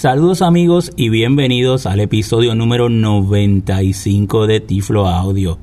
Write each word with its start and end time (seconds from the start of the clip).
Saludos 0.00 0.40
amigos 0.40 0.92
y 0.96 1.10
bienvenidos 1.10 1.84
al 1.84 2.00
episodio 2.00 2.54
número 2.54 2.88
95 2.88 4.46
de 4.46 4.60
Tiflo 4.60 5.06
Audio, 5.06 5.58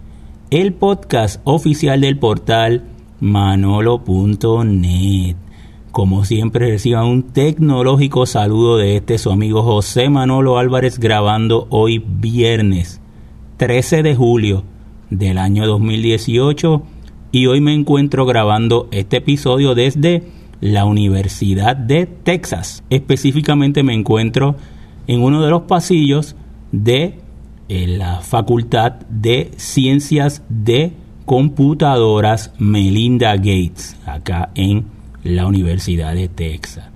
el 0.51 0.75
podcast 0.75 1.41
oficial 1.43 2.01
del 2.01 2.19
portal 2.19 2.83
manolo.net. 3.19 3.77
Como 5.91 6.23
siempre 6.23 6.69
reciban 6.69 7.07
un 7.07 7.23
tecnológico 7.23 8.27
saludo 8.27 8.77
de 8.77 8.97
este 8.97 9.17
su 9.17 9.31
amigo 9.31 9.63
José 9.63 10.07
Manolo 10.07 10.59
Álvarez 10.59 10.99
grabando 10.99 11.65
hoy 11.71 11.97
viernes 11.97 13.01
13 13.57 14.03
de 14.03 14.15
julio 14.15 14.63
del 15.09 15.39
año 15.39 15.65
2018 15.65 16.83
y 17.31 17.47
hoy 17.47 17.59
me 17.59 17.73
encuentro 17.73 18.27
grabando 18.27 18.87
este 18.91 19.17
episodio 19.17 19.73
desde 19.73 20.36
la 20.61 20.85
Universidad 20.85 21.75
de 21.75 22.05
Texas. 22.05 22.83
Específicamente 22.89 23.83
me 23.83 23.93
encuentro 23.93 24.55
en 25.07 25.21
uno 25.21 25.41
de 25.43 25.49
los 25.49 25.63
pasillos 25.63 26.35
de 26.71 27.19
eh, 27.69 27.87
la 27.87 28.21
Facultad 28.21 28.93
de 29.09 29.51
Ciencias 29.57 30.43
de 30.49 30.93
Computadoras 31.25 32.53
Melinda 32.57 33.35
Gates, 33.35 33.97
acá 34.05 34.49
en 34.55 34.85
la 35.23 35.45
Universidad 35.45 36.13
de 36.13 36.29
Texas. 36.29 36.89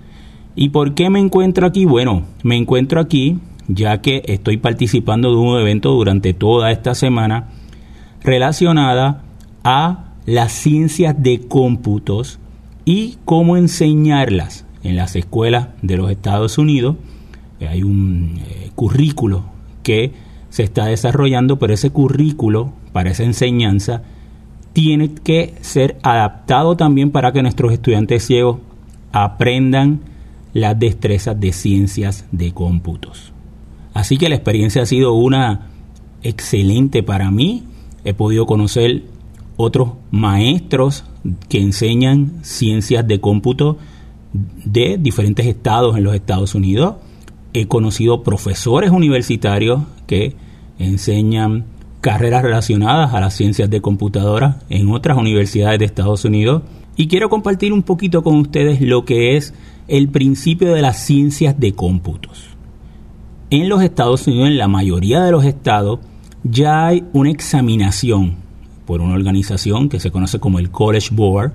¿Y 0.54 0.70
por 0.70 0.94
qué 0.94 1.10
me 1.10 1.20
encuentro 1.20 1.66
aquí? 1.66 1.84
Bueno, 1.84 2.24
me 2.42 2.56
encuentro 2.56 3.00
aquí 3.00 3.38
ya 3.68 4.00
que 4.00 4.22
estoy 4.26 4.56
participando 4.56 5.30
de 5.30 5.36
un 5.36 5.58
evento 5.58 5.90
durante 5.92 6.34
toda 6.34 6.70
esta 6.70 6.94
semana 6.94 7.48
relacionada 8.22 9.24
a 9.64 10.14
las 10.26 10.52
ciencias 10.52 11.20
de 11.22 11.46
cómputos 11.48 12.38
y 12.84 13.18
cómo 13.24 13.56
enseñarlas 13.56 14.66
en 14.82 14.96
las 14.96 15.16
escuelas 15.16 15.68
de 15.82 15.96
los 15.96 16.10
Estados 16.10 16.58
Unidos. 16.58 16.96
Eh, 17.60 17.68
hay 17.68 17.82
un 17.82 18.38
eh, 18.38 18.70
currículo 18.74 19.44
que 19.82 20.12
se 20.50 20.62
está 20.62 20.86
desarrollando, 20.86 21.58
pero 21.58 21.74
ese 21.74 21.90
currículo 21.90 22.72
para 22.92 23.10
esa 23.10 23.24
enseñanza 23.24 24.02
tiene 24.72 25.12
que 25.12 25.54
ser 25.60 25.98
adaptado 26.02 26.76
también 26.76 27.10
para 27.10 27.32
que 27.32 27.42
nuestros 27.42 27.72
estudiantes 27.72 28.24
ciegos 28.24 28.58
aprendan 29.12 30.00
las 30.54 30.78
destrezas 30.78 31.38
de 31.38 31.52
ciencias 31.52 32.26
de 32.32 32.52
cómputos. 32.52 33.32
Así 33.94 34.16
que 34.16 34.28
la 34.28 34.34
experiencia 34.34 34.82
ha 34.82 34.86
sido 34.86 35.12
una 35.14 35.68
excelente 36.22 37.02
para 37.02 37.30
mí. 37.30 37.64
He 38.04 38.14
podido 38.14 38.46
conocer 38.46 39.02
otros 39.56 39.90
maestros 40.10 41.04
que 41.48 41.60
enseñan 41.60 42.32
ciencias 42.42 43.06
de 43.06 43.20
cómputo 43.20 43.78
de 44.32 44.98
diferentes 44.98 45.46
estados 45.46 45.96
en 45.96 46.04
los 46.04 46.14
Estados 46.14 46.54
Unidos. 46.54 46.96
He 47.52 47.66
conocido 47.66 48.22
profesores 48.22 48.90
universitarios 48.90 49.82
que 50.06 50.34
enseñan 50.78 51.66
carreras 52.00 52.42
relacionadas 52.42 53.14
a 53.14 53.20
las 53.20 53.34
ciencias 53.34 53.70
de 53.70 53.80
computadora 53.80 54.60
en 54.68 54.90
otras 54.90 55.16
universidades 55.16 55.78
de 55.78 55.84
Estados 55.84 56.24
Unidos. 56.24 56.62
Y 56.96 57.08
quiero 57.08 57.28
compartir 57.30 57.72
un 57.72 57.82
poquito 57.82 58.22
con 58.22 58.36
ustedes 58.36 58.80
lo 58.80 59.04
que 59.04 59.36
es 59.36 59.54
el 59.88 60.08
principio 60.08 60.72
de 60.72 60.82
las 60.82 60.98
ciencias 60.98 61.58
de 61.58 61.72
cómputos. 61.72 62.48
En 63.50 63.68
los 63.68 63.82
Estados 63.82 64.26
Unidos, 64.26 64.48
en 64.48 64.58
la 64.58 64.68
mayoría 64.68 65.22
de 65.22 65.30
los 65.30 65.44
estados, 65.44 66.00
ya 66.42 66.86
hay 66.86 67.04
una 67.12 67.30
examinación 67.30 68.41
por 68.92 69.00
una 69.00 69.14
organización 69.14 69.88
que 69.88 69.98
se 69.98 70.10
conoce 70.10 70.38
como 70.38 70.58
el 70.58 70.70
College 70.70 71.08
Board, 71.12 71.54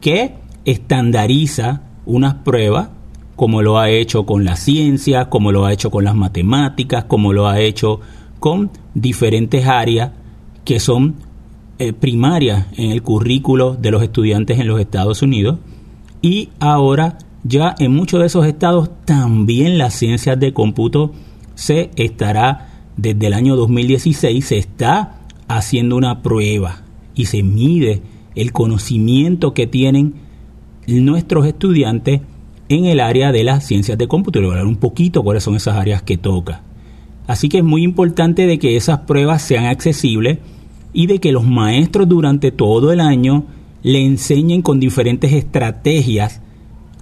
que 0.00 0.34
estandariza 0.64 1.82
unas 2.06 2.34
pruebas 2.34 2.88
como 3.36 3.62
lo 3.62 3.78
ha 3.78 3.88
hecho 3.88 4.26
con 4.26 4.44
la 4.44 4.56
ciencia, 4.56 5.26
como 5.26 5.52
lo 5.52 5.64
ha 5.64 5.72
hecho 5.72 5.92
con 5.92 6.02
las 6.02 6.16
matemáticas, 6.16 7.04
como 7.04 7.32
lo 7.32 7.46
ha 7.46 7.60
hecho 7.60 8.00
con 8.40 8.72
diferentes 8.94 9.64
áreas 9.64 10.10
que 10.64 10.80
son 10.80 11.14
eh, 11.78 11.92
primarias 11.92 12.66
en 12.76 12.90
el 12.90 13.00
currículo 13.00 13.76
de 13.76 13.92
los 13.92 14.02
estudiantes 14.02 14.58
en 14.58 14.66
los 14.66 14.80
Estados 14.80 15.22
Unidos. 15.22 15.60
Y 16.20 16.48
ahora 16.58 17.16
ya 17.44 17.76
en 17.78 17.92
muchos 17.92 18.18
de 18.18 18.26
esos 18.26 18.44
estados 18.44 18.90
también 19.04 19.78
las 19.78 19.94
ciencias 19.94 20.40
de 20.40 20.52
cómputo 20.52 21.12
se 21.54 21.92
estará 21.94 22.70
desde 22.96 23.28
el 23.28 23.34
año 23.34 23.54
2016 23.54 24.44
se 24.44 24.58
está 24.58 25.20
haciendo 25.48 25.96
una 25.96 26.22
prueba 26.22 26.82
y 27.14 27.26
se 27.26 27.42
mide 27.42 28.02
el 28.34 28.52
conocimiento 28.52 29.54
que 29.54 29.66
tienen 29.66 30.14
nuestros 30.86 31.46
estudiantes 31.46 32.20
en 32.68 32.84
el 32.84 33.00
área 33.00 33.32
de 33.32 33.44
las 33.44 33.66
ciencias 33.66 33.98
de 33.98 34.08
cómputo. 34.08 34.40
Le 34.40 34.46
voy 34.46 34.56
a 34.56 34.58
hablar 34.60 34.72
un 34.72 34.78
poquito 34.78 35.22
cuáles 35.22 35.42
son 35.42 35.56
esas 35.56 35.76
áreas 35.76 36.02
que 36.02 36.16
toca. 36.16 36.62
Así 37.26 37.48
que 37.48 37.58
es 37.58 37.64
muy 37.64 37.82
importante 37.82 38.46
de 38.46 38.58
que 38.58 38.76
esas 38.76 39.00
pruebas 39.00 39.42
sean 39.42 39.66
accesibles 39.66 40.38
y 40.92 41.06
de 41.06 41.18
que 41.18 41.32
los 41.32 41.44
maestros 41.44 42.08
durante 42.08 42.52
todo 42.52 42.92
el 42.92 43.00
año 43.00 43.44
le 43.82 44.04
enseñen 44.04 44.62
con 44.62 44.80
diferentes 44.80 45.32
estrategias 45.32 46.40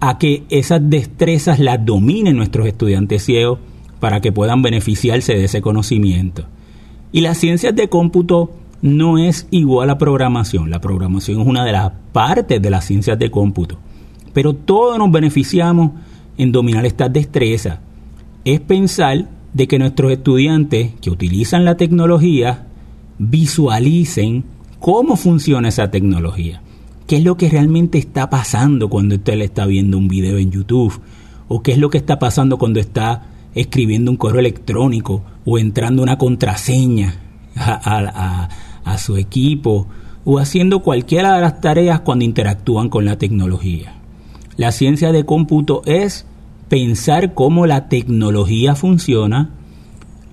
a 0.01 0.19
que 0.19 0.45
esas 0.51 0.81
destrezas 0.83 1.59
las 1.59 1.85
dominen 1.85 2.37
nuestros 2.37 2.67
estudiantes 2.67 3.23
ciegos 3.23 3.59
para 4.01 4.21
que 4.21 4.33
puedan 4.33 4.63
beneficiarse 4.63 5.35
de 5.35 5.45
ese 5.45 5.63
conocimiento. 5.63 6.47
Y 7.15 7.21
las 7.21 7.39
ciencias 7.39 7.77
de 7.77 7.89
cómputo 7.89 8.51
no 8.83 9.19
es 9.19 9.47
igual 9.53 9.89
a 9.89 9.99
programación. 9.99 10.69
La 10.69 10.81
programación 10.81 11.41
es 11.41 11.47
una 11.47 11.65
de 11.65 11.71
las 11.71 11.93
partes 12.13 12.61
de 12.61 12.71
las 12.71 12.87
ciencias 12.87 13.17
de 13.17 13.31
cómputo. 13.31 13.79
Pero 14.33 14.55
todos 14.55 14.99
nos 14.99 15.13
beneficiamos 15.13 15.93
en 16.37 16.51
dominar 16.51 16.85
estas 16.85 17.13
destrezas. 17.13 17.79
Es 18.45 18.59
pensar 18.59 19.29
de 19.53 19.69
que 19.69 19.79
nuestros 19.79 20.11
estudiantes 20.11 20.91
que 21.01 21.11
utilizan 21.11 21.65
la 21.65 21.77
tecnología 21.77 22.67
visualicen 23.19 24.43
cómo 24.81 25.15
funciona 25.15 25.69
esa 25.69 25.93
tecnología. 25.93 26.63
¿Qué 27.07 27.19
es 27.19 27.23
lo 27.23 27.37
que 27.37 27.49
realmente 27.49 27.97
está 27.97 28.29
pasando 28.29 28.91
cuando 28.91 29.15
usted 29.15 29.37
le 29.37 29.45
está 29.45 29.67
viendo 29.67 29.99
un 29.99 30.09
video 30.09 30.37
en 30.37 30.51
YouTube? 30.51 31.01
¿O 31.47 31.63
qué 31.63 31.71
es 31.71 31.79
lo 31.79 31.91
que 31.91 31.99
está 31.99 32.19
pasando 32.19 32.59
cuando 32.59 32.81
está 32.81 33.29
escribiendo 33.55 34.11
un 34.11 34.17
correo 34.17 34.41
electrónico 34.41 35.23
o 35.45 35.59
entrando 35.59 36.03
una 36.03 36.19
contraseña 36.19 37.17
a, 37.57 38.49
su 38.99 39.17
equipo 39.17 39.87
o 40.25 40.39
haciendo 40.39 40.81
cualquiera 40.81 41.35
de 41.35 41.41
las 41.41 41.61
tareas 41.61 42.01
cuando 42.01 42.25
interactúan 42.25 42.89
con 42.89 43.05
la 43.05 43.17
tecnología. 43.17 43.95
La 44.57 44.73
ciencia 44.73 45.13
de 45.13 45.25
cómputo 45.25 45.83
es 45.85 46.27
pensar 46.69 47.35
cómo 47.35 47.67
la 47.67 47.89
tecnología 47.89 48.75
funciona, 48.75 49.51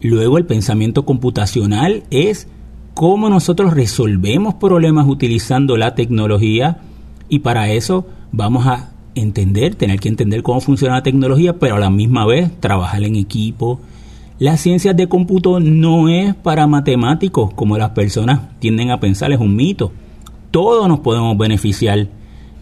luego 0.02 0.38
el 0.38 0.46
pensamiento 0.46 1.06
computacional 1.06 2.04
es 2.12 2.48
cómo 2.94 3.30
nosotros 3.30 3.74
resolvemos 3.74 4.56
problemas 4.56 5.08
utilizando 5.08 5.78
la 5.78 5.96
tecnología 5.96 6.82
y 7.30 7.40
para 7.40 7.72
eso 7.72 8.06
vamos 8.32 8.68
a 8.68 8.92
entender, 9.16 9.76
tener 9.76 10.00
que 10.00 10.10
entender 10.10 10.44
cómo 10.44 10.62
funciona 10.62 10.96
la 10.96 11.04
tecnología, 11.04 11.58
pero 11.58 11.76
a 11.76 11.80
la 11.80 11.90
misma 11.90 12.26
vez 12.26 12.52
trabajar 12.60 13.04
en 13.04 13.16
equipo. 13.16 13.80
Las 14.42 14.60
ciencias 14.60 14.98
de 14.98 15.08
cómputo 15.08 15.60
no 15.60 16.10
es 16.10 16.34
para 16.34 16.66
matemáticos, 16.66 17.54
como 17.54 17.78
las 17.78 17.92
personas 17.92 18.58
tienden 18.58 18.90
a 18.90 19.00
pensar, 19.00 19.32
es 19.32 19.40
un 19.40 19.56
mito. 19.56 19.92
Todos 20.50 20.88
nos 20.88 21.02
podemos 21.02 21.38
beneficiar 21.38 22.08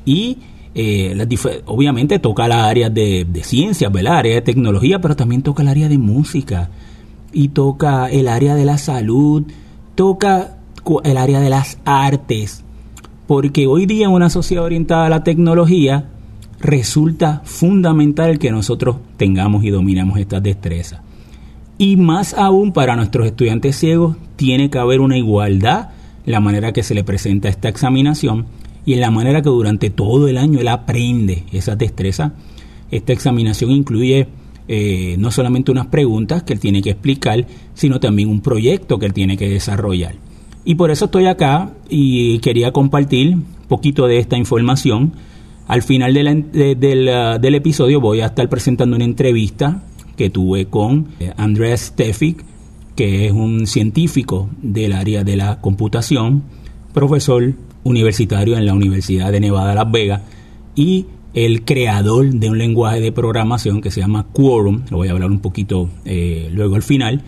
y 0.04 0.40
eh, 0.76 1.16
obviamente 1.68 2.20
toca 2.20 2.50
las 2.50 2.66
áreas 2.66 2.94
de, 2.94 3.26
ciencias, 3.44 3.90
¿verdad? 3.94 4.18
área 4.18 4.36
de 4.36 4.42
tecnología, 4.42 5.00
pero 5.00 5.16
también 5.16 5.42
toca 5.42 5.62
el 5.62 5.70
área 5.70 5.88
de 5.88 5.98
música 5.98 6.70
y 7.32 7.48
toca 7.48 8.10
el 8.10 8.28
área 8.28 8.56
de 8.56 8.66
la 8.66 8.78
salud, 8.78 9.46
toca 9.96 10.58
el 11.06 11.16
área 11.16 11.40
de 11.40 11.50
las 11.50 11.80
artes, 11.86 12.66
porque 13.26 13.68
hoy 13.68 13.86
día 13.86 14.08
en 14.08 14.12
una 14.12 14.30
sociedad 14.30 14.66
orientada 14.66 15.06
a 15.06 15.10
la 15.10 15.24
tecnología, 15.24 16.10
resulta 16.60 17.42
fundamental 17.46 18.38
que 18.38 18.52
nosotros 18.52 18.98
tengamos 19.16 19.64
y 19.64 19.70
dominemos 19.70 20.20
estas 20.20 20.44
destrezas. 20.44 21.08
Y 21.80 21.96
más 21.96 22.34
aún 22.34 22.74
para 22.74 22.98
nuestros 22.98 23.26
estudiantes 23.26 23.78
ciegos, 23.78 24.18
tiene 24.36 24.70
que 24.70 24.78
haber 24.78 25.00
una 25.00 25.18
igualdad 25.18 25.92
en 26.26 26.34
la 26.34 26.42
manera 26.42 26.74
que 26.74 26.84
se 26.84 26.94
le 26.94 27.06
presenta 27.06 27.48
esta 27.48 27.70
examinación 27.70 28.48
y 28.86 28.94
en 28.94 29.00
la 29.00 29.12
manera 29.12 29.42
que 29.42 29.48
durante 29.48 29.90
todo 29.90 30.28
el 30.28 30.38
año 30.38 30.60
él 30.60 30.68
aprende 30.68 31.46
esas 31.54 31.78
destrezas. 31.78 32.34
Esta 32.92 33.14
examinación 33.14 33.72
incluye 33.72 34.28
eh, 34.68 35.16
no 35.20 35.32
solamente 35.32 35.72
unas 35.72 35.88
preguntas 35.88 36.44
que 36.44 36.52
él 36.52 36.60
tiene 36.60 36.82
que 36.82 36.90
explicar, 36.90 37.48
sino 37.76 38.02
también 38.02 38.28
un 38.28 38.42
proyecto 38.42 39.00
que 39.00 39.06
él 39.06 39.14
tiene 39.14 39.38
que 39.38 39.48
desarrollar. 39.48 40.16
Y 40.66 40.76
por 40.76 40.92
eso 40.92 41.06
estoy 41.06 41.28
acá 41.28 41.72
y 41.90 42.40
quería 42.40 42.74
compartir 42.74 43.38
poquito 43.70 44.06
de 44.06 44.18
esta 44.18 44.36
información 44.36 45.14
al 45.70 45.84
final 45.84 46.14
del, 46.16 47.56
episodio 47.56 48.02
voy 48.02 48.22
a 48.22 48.26
estar 48.26 48.50
presentando 48.50 48.96
una 48.96 49.06
entrevista 49.06 49.84
que 50.20 50.30
tuve 50.30 50.66
con 50.66 51.08
eh, 51.22 51.32
Andrés 51.38 51.80
Stefik, 51.80 52.44
que 52.98 53.26
es 53.26 53.32
un 53.32 53.66
científico 53.68 54.50
del 54.62 54.92
área 54.92 55.24
de 55.24 55.38
la 55.38 55.62
computación, 55.62 56.44
profesor 56.94 57.54
universitario 57.86 58.58
en 58.58 58.66
la 58.66 58.74
Universidad 58.74 59.32
de 59.32 59.40
Nevada, 59.40 59.74
Las 59.74 59.90
Vegas, 59.90 60.24
y 60.76 61.06
el 61.34 61.64
creador 61.64 62.32
de 62.32 62.50
un 62.50 62.58
lenguaje 62.58 63.00
de 63.00 63.14
programación 63.14 63.80
que 63.80 63.92
se 63.92 64.02
llama 64.02 64.26
Quorum, 64.34 64.82
lo 64.90 64.98
voy 64.98 65.08
a 65.08 65.12
hablar 65.12 65.32
un 65.32 65.40
poquito 65.40 65.90
eh, 66.04 66.50
luego 66.54 66.76
al 66.76 66.84
final, 66.84 67.24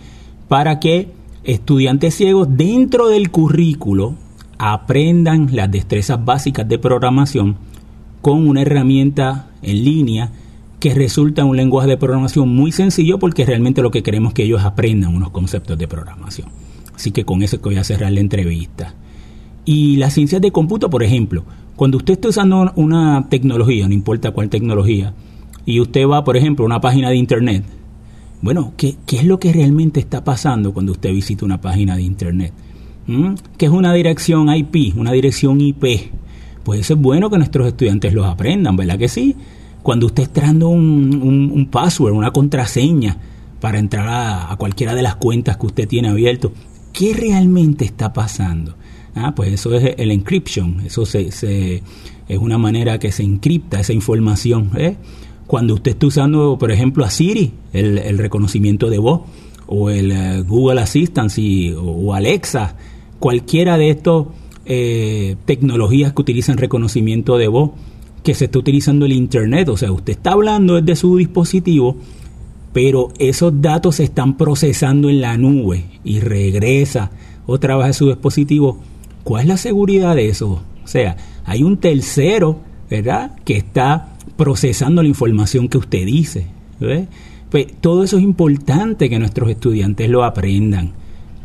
para 0.49 0.81
que 0.81 1.07
estudiantes 1.45 2.13
ciegos 2.13 2.49
dentro 2.51 3.07
del 3.07 3.31
currículo 3.31 4.15
aprendan 4.57 5.47
las 5.53 5.71
destrezas 5.71 6.25
básicas 6.25 6.67
de 6.67 6.77
programación 6.77 7.55
con 8.19 8.49
una 8.49 8.63
herramienta 8.63 9.47
en 9.61 9.81
línea 9.85 10.31
que 10.81 10.95
resulta 10.95 11.45
un 11.45 11.55
lenguaje 11.55 11.87
de 11.87 11.95
programación 11.95 12.49
muy 12.49 12.71
sencillo 12.71 13.19
porque 13.19 13.45
realmente 13.45 13.83
lo 13.83 13.91
que 13.91 14.01
queremos 14.01 14.31
es 14.31 14.33
que 14.33 14.43
ellos 14.43 14.63
aprendan 14.63 15.15
unos 15.15 15.29
conceptos 15.29 15.77
de 15.77 15.87
programación. 15.87 16.49
Así 16.95 17.11
que 17.11 17.23
con 17.23 17.43
eso 17.43 17.59
voy 17.59 17.77
a 17.77 17.83
cerrar 17.83 18.11
la 18.11 18.19
entrevista. 18.19 18.95
Y 19.63 19.97
las 19.97 20.15
ciencias 20.15 20.41
de 20.41 20.51
cómputo, 20.51 20.89
por 20.89 21.03
ejemplo, 21.03 21.45
cuando 21.75 21.97
usted 21.97 22.13
está 22.13 22.29
usando 22.29 22.73
una 22.75 23.29
tecnología, 23.29 23.87
no 23.87 23.93
importa 23.93 24.31
cuál 24.31 24.49
tecnología, 24.49 25.13
y 25.67 25.79
usted 25.79 26.07
va, 26.07 26.23
por 26.23 26.35
ejemplo, 26.35 26.65
a 26.65 26.65
una 26.65 26.81
página 26.81 27.11
de 27.11 27.15
internet, 27.15 27.63
bueno, 28.41 28.73
¿qué, 28.75 28.97
es 29.11 29.23
lo 29.23 29.39
que 29.39 29.53
realmente 29.53 29.99
está 29.99 30.23
pasando 30.23 30.73
cuando 30.73 30.93
usted 30.93 31.11
visita 31.11 31.45
una 31.45 31.61
página 31.61 31.95
de 31.95 32.01
internet? 32.01 32.53
¿Mm? 33.05 33.35
¿Qué 33.55 33.67
es 33.67 33.71
una 33.71 33.93
dirección 33.93 34.51
IP, 34.51 34.97
una 34.97 35.11
dirección 35.11 35.61
IP? 35.61 36.11
Pues 36.63 36.79
eso 36.79 36.95
es 36.95 36.99
bueno 36.99 37.29
que 37.29 37.37
nuestros 37.37 37.67
estudiantes 37.67 38.15
los 38.15 38.25
aprendan, 38.25 38.75
¿verdad 38.75 38.97
que 38.97 39.09
sí? 39.09 39.35
Cuando 39.83 40.05
usted 40.05 40.23
está 40.23 40.41
dando 40.41 40.69
un, 40.69 41.67
password, 41.71 42.13
una 42.13 42.31
contraseña 42.31 43.17
para 43.59 43.79
entrar 43.79 44.07
a, 44.09 44.55
cualquiera 44.57 44.93
de 44.93 45.01
las 45.01 45.15
cuentas 45.15 45.57
que 45.57 45.65
usted 45.65 45.87
tiene 45.87 46.09
abierto, 46.09 46.51
¿qué 46.93 47.13
realmente 47.13 47.85
está 47.85 48.13
pasando? 48.13 48.75
Ah, 49.15 49.33
pues 49.35 49.51
eso 49.51 49.73
es 49.75 49.95
el 49.97 50.11
encryption, 50.11 50.81
eso 50.85 51.05
se, 51.05 51.27
es 51.27 52.37
una 52.37 52.57
manera 52.57 52.99
que 52.99 53.11
se 53.11 53.23
encripta 53.23 53.79
esa 53.79 53.93
información. 53.93 54.71
¿eh? 54.77 54.95
Cuando 55.47 55.73
usted 55.73 55.91
está 55.91 56.05
usando, 56.07 56.57
por 56.57 56.71
ejemplo, 56.71 57.03
a 57.03 57.09
Siri, 57.09 57.51
el, 57.73 58.17
reconocimiento 58.17 58.89
de 58.89 58.99
voz, 58.99 59.21
o 59.67 59.89
el 59.89 60.11
eh, 60.11 60.41
Google 60.43 60.81
Assistant 60.81 61.31
o, 61.77 62.13
Alexa, 62.13 62.75
cualquiera 63.19 63.77
de 63.77 63.89
estas 63.89 64.25
eh, 64.65 65.35
tecnologías 65.45 66.13
que 66.13 66.21
utilizan 66.21 66.57
reconocimiento 66.57 67.37
de 67.37 67.47
voz, 67.47 67.71
que 68.23 68.33
se 68.33 68.45
está 68.45 68.59
utilizando 68.59 69.05
el 69.05 69.13
Internet, 69.13 69.69
o 69.69 69.77
sea, 69.77 69.91
usted 69.91 70.13
está 70.13 70.33
hablando 70.33 70.79
desde 70.79 70.95
su 70.95 71.17
dispositivo, 71.17 71.97
pero 72.73 73.09
esos 73.19 73.61
datos 73.61 73.95
se 73.95 74.03
están 74.03 74.37
procesando 74.37 75.09
en 75.09 75.21
la 75.21 75.37
nube 75.37 75.85
y 76.03 76.19
regresa 76.19 77.11
otra 77.45 77.75
vez 77.75 77.87
a 77.87 77.93
su 77.93 78.07
dispositivo 78.07 78.79
¿Cuál 79.23 79.43
es 79.43 79.47
la 79.47 79.57
seguridad 79.57 80.15
de 80.15 80.29
eso? 80.29 80.61
O 80.83 80.87
sea, 80.87 81.15
hay 81.45 81.63
un 81.63 81.77
tercero, 81.77 82.59
¿verdad?, 82.89 83.37
que 83.43 83.57
está 83.57 84.15
procesando 84.35 85.01
la 85.03 85.09
información 85.09 85.67
que 85.67 85.77
usted 85.77 86.05
dice. 86.05 86.47
Pues 87.49 87.67
todo 87.79 88.03
eso 88.03 88.17
es 88.17 88.23
importante 88.23 89.09
que 89.09 89.19
nuestros 89.19 89.49
estudiantes 89.49 90.09
lo 90.09 90.23
aprendan. 90.23 90.93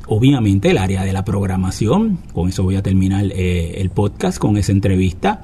Obviamente 0.09 0.71
el 0.71 0.79
área 0.79 1.05
de 1.05 1.13
la 1.13 1.25
programación, 1.25 2.19
con 2.33 2.49
eso 2.49 2.63
voy 2.63 2.77
a 2.77 2.83
terminar 2.83 3.27
eh, 3.27 3.75
el 3.81 3.91
podcast, 3.91 4.39
con 4.39 4.57
esa 4.57 4.73
entrevista, 4.73 5.43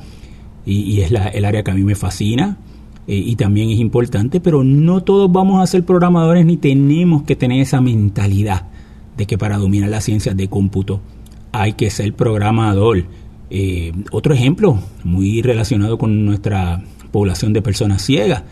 y, 0.64 1.00
es 1.00 1.10
el 1.10 1.44
área 1.44 1.62
que 1.62 1.70
a 1.70 1.74
mí 1.74 1.82
me 1.82 1.94
fascina 1.94 2.58
eh, 3.06 3.16
y 3.16 3.36
también 3.36 3.70
es 3.70 3.78
importante, 3.78 4.40
pero 4.40 4.62
no 4.64 5.02
todos 5.02 5.30
vamos 5.30 5.62
a 5.62 5.66
ser 5.66 5.84
programadores 5.84 6.46
ni 6.46 6.56
tenemos 6.56 7.24
que 7.24 7.36
tener 7.36 7.60
esa 7.60 7.80
mentalidad 7.80 8.66
de 9.16 9.26
que 9.26 9.38
para 9.38 9.58
dominar 9.58 9.90
las 9.90 10.04
ciencias 10.04 10.36
de 10.36 10.48
cómputo 10.48 11.00
hay 11.52 11.74
que 11.74 11.90
ser 11.90 12.14
programador. 12.14 13.04
Eh, 13.50 13.92
otro 14.10 14.34
ejemplo, 14.34 14.78
muy 15.04 15.42
relacionado 15.42 15.98
con 15.98 16.24
nuestra 16.24 16.82
población 17.10 17.52
de 17.52 17.60
personas 17.60 18.02
ciegas, 18.02 18.42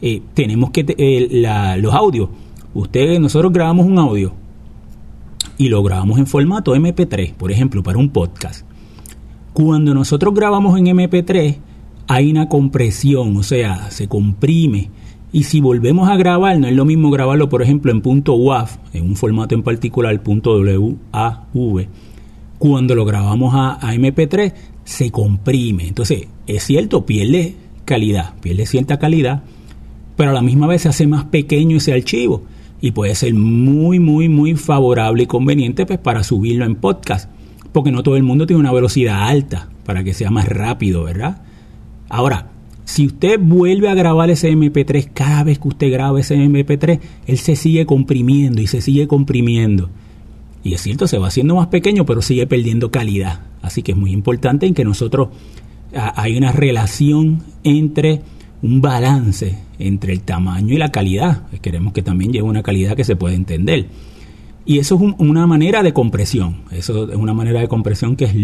eh, 0.00 0.22
tenemos 0.34 0.70
que 0.70 0.84
eh, 0.98 1.76
los 1.78 1.94
audios. 1.94 2.30
Ustedes, 2.74 3.20
nosotros 3.20 3.52
grabamos 3.52 3.86
un 3.86 3.98
audio 3.98 4.32
y 5.58 5.68
lo 5.68 5.82
grabamos 5.82 6.18
en 6.18 6.26
formato 6.26 6.74
MP3, 6.74 7.34
por 7.34 7.52
ejemplo, 7.52 7.82
para 7.82 7.98
un 7.98 8.10
podcast. 8.10 8.65
Cuando 9.56 9.94
nosotros 9.94 10.34
grabamos 10.34 10.78
en 10.78 10.84
MP3, 10.84 11.56
hay 12.08 12.30
una 12.30 12.46
compresión, 12.46 13.38
o 13.38 13.42
sea, 13.42 13.90
se 13.90 14.06
comprime. 14.06 14.90
Y 15.32 15.44
si 15.44 15.62
volvemos 15.62 16.10
a 16.10 16.16
grabar, 16.16 16.60
no 16.60 16.66
es 16.66 16.74
lo 16.74 16.84
mismo 16.84 17.10
grabarlo, 17.10 17.48
por 17.48 17.62
ejemplo, 17.62 17.90
en 17.90 18.02
punto 18.02 18.34
.wav, 18.34 18.68
en 18.92 19.04
un 19.04 19.16
formato 19.16 19.54
en 19.54 19.62
particular, 19.62 20.22
punto 20.22 20.60
.wav, 20.60 21.86
cuando 22.58 22.94
lo 22.94 23.06
grabamos 23.06 23.54
a, 23.54 23.78
MP3 23.94 24.52
se 24.84 25.10
comprime. 25.10 25.88
Entonces, 25.88 26.28
es 26.46 26.62
cierto, 26.62 27.06
pierde 27.06 27.54
calidad, 27.86 28.34
pierde 28.42 28.66
cierta 28.66 28.98
calidad, 28.98 29.42
pero 30.16 30.32
a 30.32 30.34
la 30.34 30.42
misma 30.42 30.66
vez 30.66 30.82
se 30.82 30.90
hace 30.90 31.06
más 31.06 31.24
pequeño 31.24 31.78
ese 31.78 31.94
archivo 31.94 32.42
y 32.82 32.90
puede 32.90 33.14
ser 33.14 33.32
muy, 33.32 34.00
muy, 34.00 34.28
muy 34.28 34.54
favorable 34.54 35.22
y 35.22 35.26
conveniente 35.26 35.86
pues, 35.86 35.98
para 35.98 36.24
subirlo 36.24 36.66
en 36.66 36.74
podcast, 36.74 37.30
porque 37.76 37.92
no 37.92 38.02
todo 38.02 38.16
el 38.16 38.22
mundo 38.22 38.46
tiene 38.46 38.60
una 38.60 38.72
velocidad 38.72 39.28
alta 39.28 39.68
para 39.84 40.02
que 40.02 40.14
sea 40.14 40.30
más 40.30 40.48
rápido, 40.48 41.04
¿verdad? 41.04 41.42
Ahora, 42.08 42.46
si 42.86 43.04
usted 43.04 43.38
vuelve 43.38 43.90
a 43.90 43.94
grabar 43.94 44.30
ese 44.30 44.50
MP3, 44.50 45.10
cada 45.12 45.44
vez 45.44 45.58
que 45.58 45.68
usted 45.68 45.92
graba 45.92 46.18
ese 46.18 46.36
MP3, 46.36 47.00
él 47.26 47.36
se 47.36 47.54
sigue 47.54 47.84
comprimiendo 47.84 48.62
y 48.62 48.66
se 48.66 48.80
sigue 48.80 49.06
comprimiendo. 49.06 49.90
Y 50.64 50.72
es 50.72 50.80
cierto, 50.80 51.06
se 51.06 51.18
va 51.18 51.26
haciendo 51.26 51.54
más 51.54 51.66
pequeño, 51.66 52.06
pero 52.06 52.22
sigue 52.22 52.46
perdiendo 52.46 52.90
calidad. 52.90 53.40
Así 53.60 53.82
que 53.82 53.92
es 53.92 53.98
muy 53.98 54.12
importante 54.12 54.64
en 54.64 54.72
que 54.72 54.86
nosotros 54.86 55.28
hay 55.92 56.38
una 56.38 56.52
relación 56.52 57.42
entre 57.62 58.22
un 58.62 58.80
balance 58.80 59.54
entre 59.78 60.14
el 60.14 60.22
tamaño 60.22 60.72
y 60.74 60.78
la 60.78 60.90
calidad. 60.90 61.42
Queremos 61.60 61.92
que 61.92 62.00
también 62.00 62.32
lleve 62.32 62.48
una 62.48 62.62
calidad 62.62 62.96
que 62.96 63.04
se 63.04 63.16
pueda 63.16 63.34
entender. 63.34 63.88
Y 64.66 64.80
eso 64.80 64.96
es 64.96 65.14
una 65.18 65.46
manera 65.46 65.84
de 65.84 65.92
compresión. 65.92 66.56
Eso 66.72 67.08
es 67.08 67.16
una 67.16 67.32
manera 67.34 67.60
de 67.60 67.68
compresión 67.68 68.16
que 68.16 68.24
es 68.24 68.34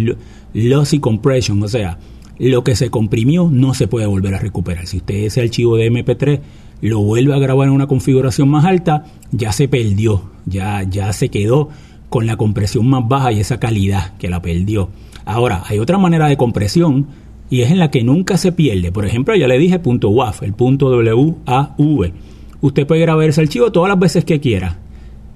lossy 0.55 1.01
compression. 1.01 1.61
O 1.63 1.69
sea, 1.69 1.99
lo 2.39 2.63
que 2.63 2.77
se 2.77 2.91
comprimió 2.91 3.49
no 3.51 3.75
se 3.75 3.89
puede 3.89 4.07
volver 4.07 4.37
a 4.37 4.39
recuperar. 4.39 4.87
Si 4.87 4.99
usted 4.99 5.17
ese 5.17 5.43
archivo 5.43 5.77
de 5.77 5.91
MP3 5.91 6.41
lo 6.81 7.01
vuelve 7.01 7.35
a 7.35 7.39
grabar 7.39 7.69
en 7.69 7.75
una 7.75 7.89
configuración 7.89 8.49
más 8.49 8.65
alta, 8.65 9.05
ya 9.33 9.53
se 9.53 9.67
perdió, 9.67 10.31
ya, 10.47 10.85
ya 10.85 11.13
se 11.13 11.29
quedó 11.29 11.71
con 12.09 12.27
la 12.27 12.37
compresión 12.37 12.89
más 12.89 13.07
baja 13.09 13.33
y 13.33 13.41
esa 13.41 13.59
calidad 13.59 14.17
que 14.19 14.31
la 14.31 14.41
perdió. 14.43 14.91
Ahora, 15.25 15.63
hay 15.67 15.79
otra 15.79 15.99
manera 15.99 16.29
de 16.29 16.37
compresión 16.37 17.07
y 17.51 17.63
es 17.63 17.71
en 17.71 17.79
la 17.79 17.91
que 17.91 18.05
nunca 18.05 18.37
se 18.37 18.53
pierde. 18.53 18.93
Por 18.93 19.07
ejemplo, 19.07 19.35
ya 19.35 19.49
le 19.49 19.59
dije 19.59 19.79
punto 19.79 20.11
WAV, 20.11 20.43
el 20.43 20.53
punto 20.55 20.89
WAV. 20.89 22.13
Usted 22.61 22.87
puede 22.87 23.01
grabar 23.01 23.29
ese 23.29 23.41
archivo 23.41 23.73
todas 23.73 23.89
las 23.89 23.99
veces 23.99 24.25
que 24.25 24.41
quiera 24.41 24.79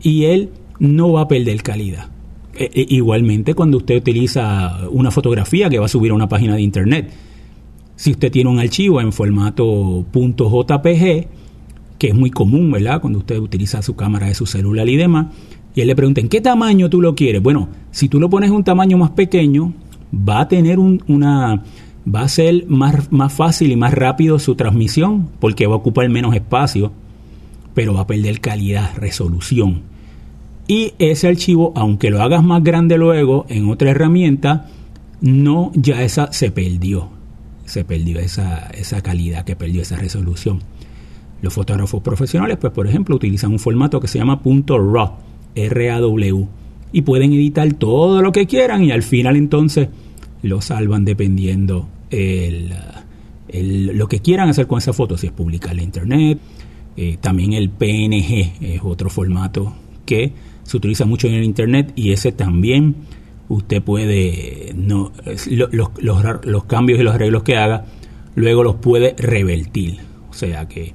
y 0.00 0.24
él 0.24 0.50
no 0.78 1.12
va 1.12 1.22
a 1.22 1.28
perder 1.28 1.62
calidad. 1.62 2.10
E, 2.54 2.70
e, 2.72 2.86
igualmente 2.88 3.54
cuando 3.54 3.78
usted 3.78 3.96
utiliza 3.96 4.88
una 4.90 5.10
fotografía 5.10 5.68
que 5.68 5.78
va 5.78 5.86
a 5.86 5.88
subir 5.88 6.10
a 6.10 6.14
una 6.14 6.28
página 6.28 6.54
de 6.54 6.62
internet. 6.62 7.10
Si 7.96 8.10
usted 8.10 8.30
tiene 8.30 8.50
un 8.50 8.58
archivo 8.58 9.00
en 9.00 9.12
formato 9.12 10.04
.jpg, 10.12 11.26
que 11.98 12.08
es 12.08 12.14
muy 12.14 12.30
común, 12.30 12.70
¿verdad? 12.70 13.00
Cuando 13.00 13.20
usted 13.20 13.38
utiliza 13.38 13.82
su 13.82 13.96
cámara 13.96 14.26
de 14.26 14.34
su 14.34 14.46
celular 14.46 14.88
y 14.88 14.96
demás, 14.96 15.28
y 15.74 15.80
él 15.80 15.88
le 15.88 15.96
pregunta, 15.96 16.20
¿en 16.20 16.28
qué 16.28 16.40
tamaño 16.40 16.88
tú 16.88 17.00
lo 17.00 17.14
quieres? 17.14 17.42
Bueno, 17.42 17.68
si 17.90 18.08
tú 18.08 18.20
lo 18.20 18.30
pones 18.30 18.50
un 18.50 18.64
tamaño 18.64 18.98
más 18.98 19.10
pequeño, 19.10 19.72
va 20.12 20.40
a 20.40 20.48
tener 20.48 20.78
una... 20.78 21.62
va 22.06 22.20
a 22.22 22.28
ser 22.28 22.64
más, 22.68 23.10
más 23.12 23.32
fácil 23.32 23.72
y 23.72 23.76
más 23.76 23.92
rápido 23.92 24.38
su 24.38 24.54
transmisión, 24.54 25.28
porque 25.38 25.66
va 25.66 25.74
a 25.74 25.78
ocupar 25.78 26.08
menos 26.08 26.34
espacio, 26.34 26.92
pero 27.74 27.92
va 27.92 28.02
a 28.02 28.06
perder 28.06 28.40
calidad, 28.40 28.94
resolución. 28.96 29.82
Y 30.68 30.94
ese 30.98 31.28
archivo, 31.28 31.72
aunque 31.76 32.10
lo 32.10 32.22
hagas 32.22 32.42
más 32.42 32.62
grande 32.62 32.98
luego 32.98 33.46
en 33.48 33.68
otra 33.68 33.90
herramienta, 33.90 34.68
no, 35.20 35.70
ya 35.74 36.02
esa 36.02 36.32
se 36.32 36.50
perdió. 36.50 37.08
Se 37.64 37.84
perdió 37.84 38.18
esa, 38.18 38.68
esa 38.70 39.00
calidad, 39.00 39.44
que 39.44 39.56
perdió 39.56 39.82
esa 39.82 39.96
resolución. 39.96 40.60
Los 41.42 41.54
fotógrafos 41.54 42.02
profesionales, 42.02 42.56
pues 42.60 42.72
por 42.72 42.86
ejemplo, 42.86 43.16
utilizan 43.16 43.52
un 43.52 43.58
formato 43.58 44.00
que 44.00 44.08
se 44.08 44.18
llama 44.18 44.40
.raw 44.44 45.12
RAW 45.56 46.48
y 46.92 47.02
pueden 47.02 47.32
editar 47.32 47.72
todo 47.74 48.22
lo 48.22 48.32
que 48.32 48.46
quieran 48.46 48.84
y 48.84 48.90
al 48.90 49.02
final 49.02 49.36
entonces 49.36 49.88
lo 50.42 50.60
salvan 50.60 51.04
dependiendo 51.04 51.88
el, 52.10 52.72
lo 53.52 54.08
que 54.08 54.20
quieran 54.20 54.48
hacer 54.48 54.66
con 54.66 54.78
esa 54.78 54.92
foto, 54.92 55.16
si 55.16 55.26
es 55.26 55.32
publicar 55.32 55.74
en 55.74 55.80
internet. 55.80 56.38
Eh, 56.96 57.18
también 57.20 57.52
el 57.52 57.68
PNG 57.68 58.62
es 58.62 58.80
otro 58.82 59.10
formato 59.10 59.74
que 60.06 60.32
se 60.66 60.76
utiliza 60.76 61.04
mucho 61.04 61.28
en 61.28 61.34
el 61.34 61.44
internet 61.44 61.92
y 61.94 62.12
ese 62.12 62.32
también 62.32 62.96
usted 63.48 63.82
puede, 63.82 64.74
no, 64.74 65.12
los, 65.48 65.90
los 66.44 66.64
cambios 66.64 66.98
y 66.98 67.02
los 67.04 67.14
arreglos 67.14 67.44
que 67.44 67.56
haga, 67.56 67.86
luego 68.34 68.64
los 68.64 68.76
puede 68.76 69.14
revertir. 69.16 69.98
O 70.28 70.34
sea 70.34 70.66
que 70.68 70.92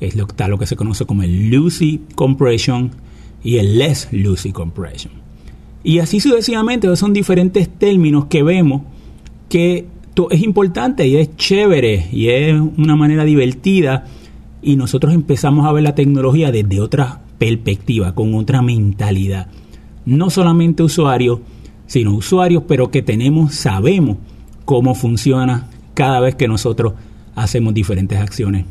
es 0.00 0.14
lo, 0.14 0.26
está 0.26 0.46
lo 0.46 0.58
que 0.58 0.66
se 0.66 0.76
conoce 0.76 1.06
como 1.06 1.22
el 1.22 1.50
Lucy 1.50 2.02
Compression 2.14 2.90
y 3.42 3.56
el 3.56 3.78
less 3.78 4.08
loosey 4.12 4.52
compression. 4.52 5.12
Y 5.82 5.98
así 5.98 6.20
sucesivamente, 6.20 6.94
son 6.96 7.12
diferentes 7.12 7.68
términos 7.68 8.26
que 8.26 8.42
vemos 8.42 8.82
que 9.48 9.86
es 10.30 10.42
importante 10.42 11.06
y 11.06 11.16
es 11.16 11.36
chévere 11.36 12.08
y 12.12 12.28
es 12.28 12.60
una 12.76 12.96
manera 12.96 13.24
divertida 13.24 14.06
y 14.62 14.76
nosotros 14.76 15.12
empezamos 15.12 15.66
a 15.66 15.72
ver 15.72 15.82
la 15.82 15.94
tecnología 15.94 16.50
desde 16.50 16.80
otra 16.80 17.20
perspectiva, 17.38 18.14
con 18.14 18.34
otra 18.34 18.62
mentalidad. 18.62 19.48
No 20.06 20.30
solamente 20.30 20.82
usuarios, 20.82 21.40
sino 21.86 22.14
usuarios, 22.14 22.64
pero 22.66 22.90
que 22.90 23.02
tenemos, 23.02 23.54
sabemos 23.54 24.18
cómo 24.64 24.94
funciona 24.94 25.68
cada 25.94 26.20
vez 26.20 26.34
que 26.34 26.48
nosotros 26.48 26.94
hacemos 27.34 27.74
diferentes 27.74 28.18
acciones 28.18 28.64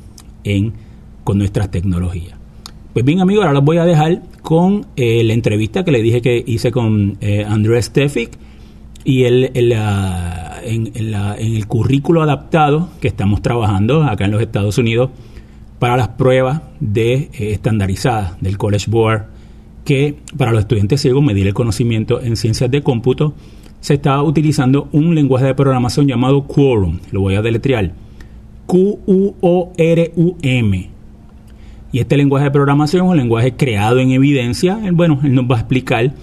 en, 0.44 0.74
con 1.24 1.38
nuestras 1.38 1.72
tecnologías. 1.72 2.38
Pues 2.94 3.06
bien 3.06 3.22
amigos, 3.22 3.44
ahora 3.44 3.54
los 3.54 3.64
voy 3.64 3.78
a 3.78 3.86
dejar 3.86 4.22
con 4.42 4.86
eh, 4.96 5.24
la 5.24 5.34
entrevista 5.34 5.84
que 5.84 5.92
le 5.92 6.02
dije 6.02 6.22
que 6.22 6.44
hice 6.46 6.72
con 6.72 7.18
eh, 7.22 7.44
Andrés 7.48 7.92
y 9.06 9.26
en, 9.26 9.50
en 9.56 10.94
el 10.94 11.68
currículo 11.68 12.22
adaptado 12.22 12.90
que 13.02 13.08
estamos 13.08 13.42
trabajando 13.42 14.04
acá 14.04 14.26
en 14.26 14.32
los 14.32 14.42
Estados 14.42 14.78
Unidos 14.78 15.10
para 15.84 15.98
las 15.98 16.08
pruebas 16.08 16.62
de 16.80 17.14
eh, 17.14 17.52
estandarizadas 17.52 18.40
del 18.40 18.58
College 18.58 18.90
Board, 18.90 19.26
que 19.84 20.16
para 20.38 20.54
los 20.54 20.62
estudiantes 20.62 21.02
ciegos 21.02 21.22
medir 21.22 21.46
el 21.46 21.54
conocimiento 21.54 22.22
en 22.22 22.38
ciencias 22.38 22.72
de 22.72 22.82
cómputo, 22.82 23.34
se 23.82 23.96
está 23.96 24.24
utilizando 24.24 24.88
un 24.94 25.14
lenguaje 25.14 25.44
de 25.48 25.54
programación 25.54 26.08
llamado 26.08 26.48
Quorum. 26.48 27.00
Lo 27.12 27.20
voy 27.20 27.36
a 27.36 27.42
deletrear. 27.42 27.92
Q-U-O-R-U-M. 28.66 29.30
Y 31.92 32.00
este 32.00 32.16
lenguaje 32.16 32.46
de 32.46 32.52
programación 32.52 33.06
es 33.06 33.12
un 33.12 33.18
lenguaje 33.18 33.58
creado 33.58 34.00
en 34.00 34.12
evidencia. 34.12 34.80
Bueno, 34.94 35.20
él 35.22 35.36
nos 35.36 35.52
va 35.52 35.58
a 35.58 35.60
explicar. 35.60 36.14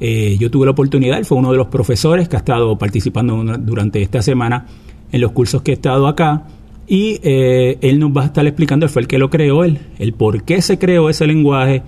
Eh, 0.00 0.36
yo 0.40 0.50
tuve 0.50 0.64
la 0.64 0.72
oportunidad, 0.72 1.18
él 1.18 1.24
fue 1.24 1.38
uno 1.38 1.52
de 1.52 1.58
los 1.58 1.68
profesores 1.68 2.28
que 2.28 2.34
ha 2.34 2.40
estado 2.40 2.76
participando 2.78 3.44
durante 3.58 4.02
esta 4.02 4.22
semana 4.22 4.66
en 5.12 5.20
los 5.20 5.30
cursos 5.30 5.62
que 5.62 5.70
he 5.70 5.74
estado 5.74 6.08
acá. 6.08 6.48
Y 6.86 7.18
eh, 7.22 7.78
él 7.80 7.98
nos 7.98 8.10
va 8.10 8.20
a 8.22 8.26
estar 8.26 8.46
explicando, 8.46 8.88
fue 8.88 9.02
el 9.02 9.08
que 9.08 9.18
lo 9.18 9.30
creó, 9.30 9.64
él, 9.64 9.78
el 9.98 10.12
por 10.12 10.44
qué 10.44 10.60
se 10.60 10.78
creó 10.78 11.08
ese 11.08 11.26
lenguaje 11.26 11.82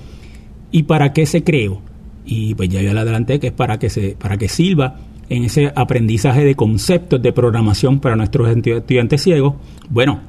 y 0.71 0.85
para 0.85 1.13
qué 1.13 1.27
se 1.27 1.45
creó. 1.45 1.83
Y 2.25 2.55
pues 2.55 2.71
ya 2.71 2.81
yo 2.83 2.95
le 2.95 3.01
adelanté 3.01 3.39
que 3.39 3.49
es 3.49 3.53
para 3.53 3.79
que, 3.79 3.91
se, 3.91 4.17
para 4.19 4.37
que 4.37 4.49
sirva 4.49 4.97
en 5.29 5.45
ese 5.45 5.73
aprendizaje 5.75 6.45
de 6.45 6.55
conceptos 6.55 7.21
de 7.21 7.33
programación 7.33 7.99
para 8.01 8.17
nuestros 8.17 8.49
estudiantes 8.49 9.23
ciegos. 9.23 9.57
Bueno, 9.91 10.21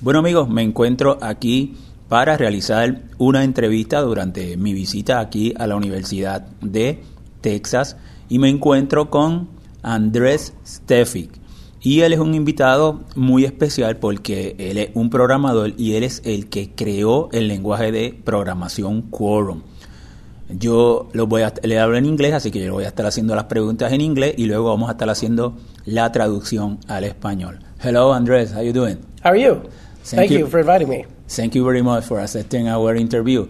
Bueno 0.00 0.20
amigos, 0.20 0.48
me 0.48 0.62
encuentro 0.62 1.18
aquí 1.20 1.74
para 2.08 2.36
realizar 2.36 3.02
una 3.18 3.44
entrevista 3.44 4.00
durante 4.00 4.56
mi 4.56 4.72
visita 4.72 5.20
aquí 5.20 5.52
a 5.58 5.66
la 5.66 5.76
Universidad 5.76 6.46
de 6.60 7.02
Texas 7.40 7.96
y 8.28 8.38
me 8.38 8.48
encuentro 8.48 9.10
con 9.10 9.48
Andrés 9.82 10.54
Stefik. 10.66 11.37
Y 11.80 12.00
él 12.00 12.12
es 12.12 12.18
un 12.18 12.34
invitado 12.34 13.00
muy 13.14 13.44
especial 13.44 13.96
porque 13.98 14.56
él 14.58 14.78
es 14.78 14.90
un 14.94 15.10
programador 15.10 15.74
y 15.76 15.94
él 15.94 16.02
es 16.02 16.22
el 16.24 16.48
que 16.48 16.70
creó 16.74 17.28
el 17.32 17.46
lenguaje 17.48 17.92
de 17.92 18.18
programación 18.24 19.02
Quorum. 19.02 19.62
Yo 20.50 21.08
lo 21.12 21.26
voy 21.26 21.42
a, 21.42 21.52
le 21.62 21.78
hablo 21.78 21.98
en 21.98 22.06
inglés, 22.06 22.32
así 22.32 22.50
que 22.50 22.64
yo 22.64 22.72
voy 22.72 22.84
a 22.84 22.88
estar 22.88 23.06
haciendo 23.06 23.34
las 23.34 23.44
preguntas 23.44 23.92
en 23.92 24.00
inglés 24.00 24.34
y 24.38 24.46
luego 24.46 24.70
vamos 24.70 24.88
a 24.88 24.92
estar 24.92 25.08
haciendo 25.08 25.54
la 25.84 26.10
traducción 26.10 26.78
al 26.88 27.04
español. 27.04 27.60
Hello, 27.80 28.12
Andrés, 28.12 28.52
how 28.54 28.62
you 28.62 28.72
doing? 28.72 28.98
How 29.22 29.30
are 29.30 29.40
you? 29.40 29.60
Thank, 30.04 30.30
you. 30.30 30.46
for 30.46 30.60
inviting 30.60 30.88
me. 30.88 31.04
Thank 31.28 31.54
you 31.54 31.64
very 31.64 31.82
much 31.82 32.04
for 32.04 32.18
accepting 32.18 32.66
our 32.68 32.96
interview. 32.96 33.46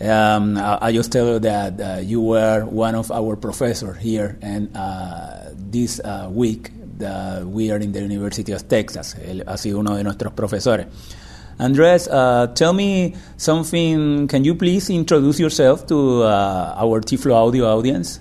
Um, 0.00 0.56
I, 0.56 0.92
just 0.92 1.12
tell 1.12 1.26
you 1.26 1.38
that 1.40 1.80
uh, 1.80 2.00
you 2.02 2.20
were 2.20 2.64
one 2.64 2.94
of 2.94 3.12
our 3.12 3.36
professors 3.36 3.98
here, 3.98 4.38
and 4.40 4.70
uh, 4.74 5.50
this 5.54 6.00
uh, 6.00 6.28
week 6.32 6.72
we 7.46 7.70
are 7.70 7.78
in 7.78 7.92
the 7.92 8.00
University 8.00 8.52
of 8.52 8.68
Texas. 8.68 9.14
Él 9.14 9.44
ha 9.46 9.56
sido 9.56 9.78
uno 9.80 9.96
de 9.96 10.04
nuestros 10.04 10.32
profesores. 10.32 10.86
Andres, 11.60 12.08
uh, 12.08 12.46
tell 12.54 12.72
me 12.72 13.14
something. 13.36 14.26
Can 14.28 14.44
you 14.44 14.54
please 14.54 14.88
introduce 14.88 15.38
yourself 15.38 15.86
to 15.88 16.22
uh, 16.22 16.74
our 16.78 17.02
Tiflo 17.02 17.34
audio 17.34 17.66
audience? 17.66 18.18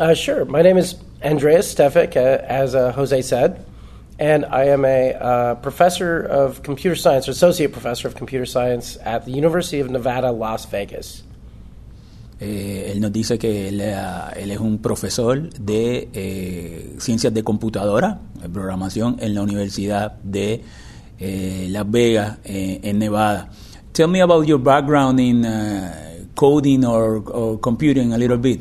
Uh, 0.00 0.14
sure. 0.14 0.44
My 0.44 0.60
name 0.60 0.76
is 0.76 0.96
Andreas 1.22 1.70
Stefik, 1.70 2.16
uh, 2.16 2.42
as 2.42 2.74
uh, 2.74 2.90
Jose 2.90 3.22
said, 3.22 3.64
and 4.18 4.44
I 4.46 4.64
am 4.64 4.84
a 4.84 5.12
uh, 5.12 5.54
professor 5.56 6.20
of 6.20 6.64
computer 6.64 6.96
science, 6.96 7.28
or 7.28 7.30
associate 7.30 7.72
professor 7.72 8.08
of 8.08 8.16
computer 8.16 8.46
science 8.46 8.98
at 9.04 9.24
the 9.24 9.30
University 9.30 9.78
of 9.78 9.88
Nevada, 9.88 10.32
Las 10.32 10.64
Vegas. 10.64 11.22
Eh, 12.46 12.92
él 12.92 13.00
nos 13.00 13.10
dice 13.10 13.38
que 13.38 13.68
él, 13.68 13.80
eh, 13.80 13.96
él, 14.36 14.50
es 14.50 14.58
un 14.58 14.76
profesor 14.76 15.48
de 15.48 16.10
eh, 16.12 16.94
ciencias 16.98 17.32
de 17.32 17.42
computadora, 17.42 18.20
de 18.38 18.50
programación 18.50 19.16
en 19.20 19.34
la 19.34 19.40
Universidad 19.40 20.12
de 20.22 20.60
eh, 21.18 21.68
Las 21.70 21.90
Vegas, 21.90 22.36
eh, 22.44 22.80
en 22.82 22.98
Nevada. 22.98 23.48
Tell 23.92 24.08
me 24.08 24.20
about 24.20 24.46
your 24.46 24.58
background 24.58 25.20
in 25.20 25.46
uh, 25.46 26.26
coding 26.34 26.84
or, 26.84 27.22
or, 27.30 27.58
computing 27.60 28.12
a 28.12 28.18
little 28.18 28.36
bit. 28.36 28.60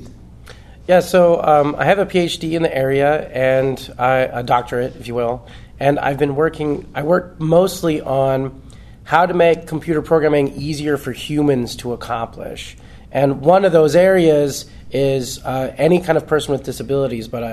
Yeah, 0.87 1.01
so 1.01 1.41
um, 1.43 1.75
I 1.77 1.83
have 1.83 1.99
a 1.99 2.05
PhD 2.05 2.53
in 2.53 2.61
the 2.63 2.73
area 2.73 3.27
and 3.33 3.77
I, 3.99 4.29
a 4.31 4.43
doctorate, 4.43 4.95
if 4.95 5.09
you 5.09 5.15
will, 5.15 5.45
and 5.77 5.99
I've 5.99 6.17
been 6.17 6.35
working. 6.35 6.85
I 6.95 7.03
work 7.03 7.37
mostly 7.41 7.99
on 7.99 8.61
how 9.03 9.25
to 9.25 9.33
make 9.33 9.67
computer 9.67 10.01
programming 10.01 10.53
easier 10.53 10.97
for 10.97 11.11
humans 11.11 11.75
to 11.77 11.91
accomplish. 11.91 12.77
And 13.13 13.41
one 13.41 13.63
of 13.63 13.71
those 13.71 13.95
areas 13.95 14.65
is 14.91 15.39
uh, 15.45 15.73
any 15.77 15.99
kind 15.99 16.17
of 16.17 16.25
person 16.25 16.51
with 16.51 16.63
disabilities, 16.63 17.27
but 17.27 17.43
I, 17.43 17.51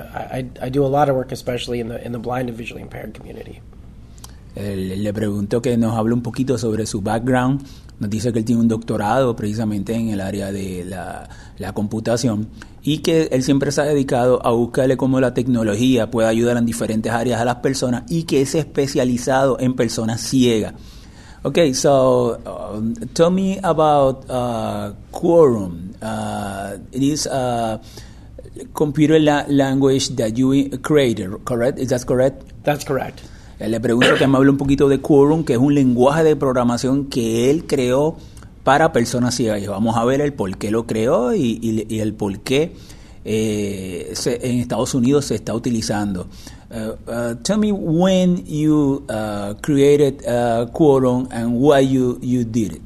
I, 0.60 0.66
I, 0.66 0.68
do 0.70 0.84
a 0.84 0.88
lot 0.88 1.08
of 1.10 1.16
work, 1.16 1.32
especially 1.32 1.80
in 1.80 1.88
the, 1.88 2.02
in 2.04 2.12
the 2.12 2.18
blind 2.18 2.48
and 2.48 2.56
visually 2.56 2.82
impaired 2.82 3.14
community. 3.14 3.60
le 4.56 5.12
pregunto 5.12 5.62
que 5.62 5.76
nos 5.76 5.96
hable 5.96 6.12
un 6.12 6.22
poquito 6.22 6.58
sobre 6.58 6.86
su 6.86 7.00
background. 7.00 7.62
Nos 7.98 8.10
dice 8.10 8.32
que 8.32 8.38
él 8.40 8.44
tiene 8.44 8.62
un 8.62 8.68
doctorado 8.68 9.36
precisamente 9.36 9.94
en 9.94 10.08
el 10.08 10.20
área 10.20 10.50
de 10.50 10.84
la, 10.86 11.28
la 11.58 11.72
computación 11.72 12.48
y 12.82 12.98
que 12.98 13.28
él 13.30 13.42
siempre 13.42 13.70
se 13.72 13.82
ha 13.82 13.84
dedicado 13.84 14.44
a 14.44 14.50
buscarle 14.52 14.96
cómo 14.96 15.20
la 15.20 15.34
tecnología 15.34 16.10
puede 16.10 16.28
ayudar 16.28 16.56
en 16.56 16.64
diferentes 16.64 17.12
áreas 17.12 17.40
a 17.40 17.44
las 17.44 17.56
personas 17.56 18.04
y 18.08 18.22
que 18.22 18.40
es 18.40 18.54
especializado 18.54 19.58
en 19.60 19.74
personas 19.74 20.22
ciegas. 20.22 20.74
Okay, 21.42 21.72
so 21.72 22.36
um, 22.44 22.94
tell 23.14 23.30
me 23.30 23.58
about 23.64 24.28
uh, 24.28 24.92
Quorum. 25.10 25.94
Uh, 26.02 26.76
it 26.92 27.02
is 27.02 27.24
a 27.26 27.80
computer 28.74 29.18
la 29.18 29.44
language 29.48 30.10
that 30.16 30.36
you 30.36 30.68
created, 30.84 31.42
correct? 31.46 31.78
Is 31.78 31.88
that 31.88 32.04
correct? 32.04 32.44
That's 32.62 32.84
correct. 32.84 33.22
Eh, 33.58 33.68
le 33.68 33.80
pregunto 33.80 34.16
que 34.18 34.26
me 34.26 34.36
hable 34.36 34.50
un 34.50 34.58
poquito 34.58 34.86
de 34.86 35.00
Quorum, 35.00 35.44
que 35.44 35.54
es 35.54 35.58
un 35.58 35.74
lenguaje 35.74 36.24
de 36.24 36.36
programación 36.36 37.06
que 37.06 37.50
él 37.50 37.66
creó 37.66 38.16
para 38.62 38.92
personas 38.92 39.34
ciegas. 39.34 39.66
vamos 39.66 39.96
a 39.96 40.04
ver 40.04 40.20
el 40.20 40.34
por 40.34 40.54
qué 40.58 40.70
lo 40.70 40.86
creó 40.86 41.34
y, 41.34 41.58
y, 41.62 41.86
y 41.88 42.00
el 42.00 42.12
por 42.12 42.40
qué 42.40 42.74
eh, 43.24 44.10
se, 44.14 44.46
en 44.46 44.60
Estados 44.60 44.94
Unidos 44.94 45.26
se 45.26 45.36
está 45.36 45.54
utilizando. 45.54 46.26
Uh, 46.70 46.96
uh, 47.08 47.34
tell 47.42 47.58
me 47.58 47.72
when 47.72 48.46
you 48.46 49.04
uh, 49.08 49.54
created 49.54 50.22
Quorum 50.72 51.28
and 51.32 51.56
why 51.56 51.80
you, 51.80 52.18
you 52.22 52.44
did 52.44 52.74
it. 52.74 52.82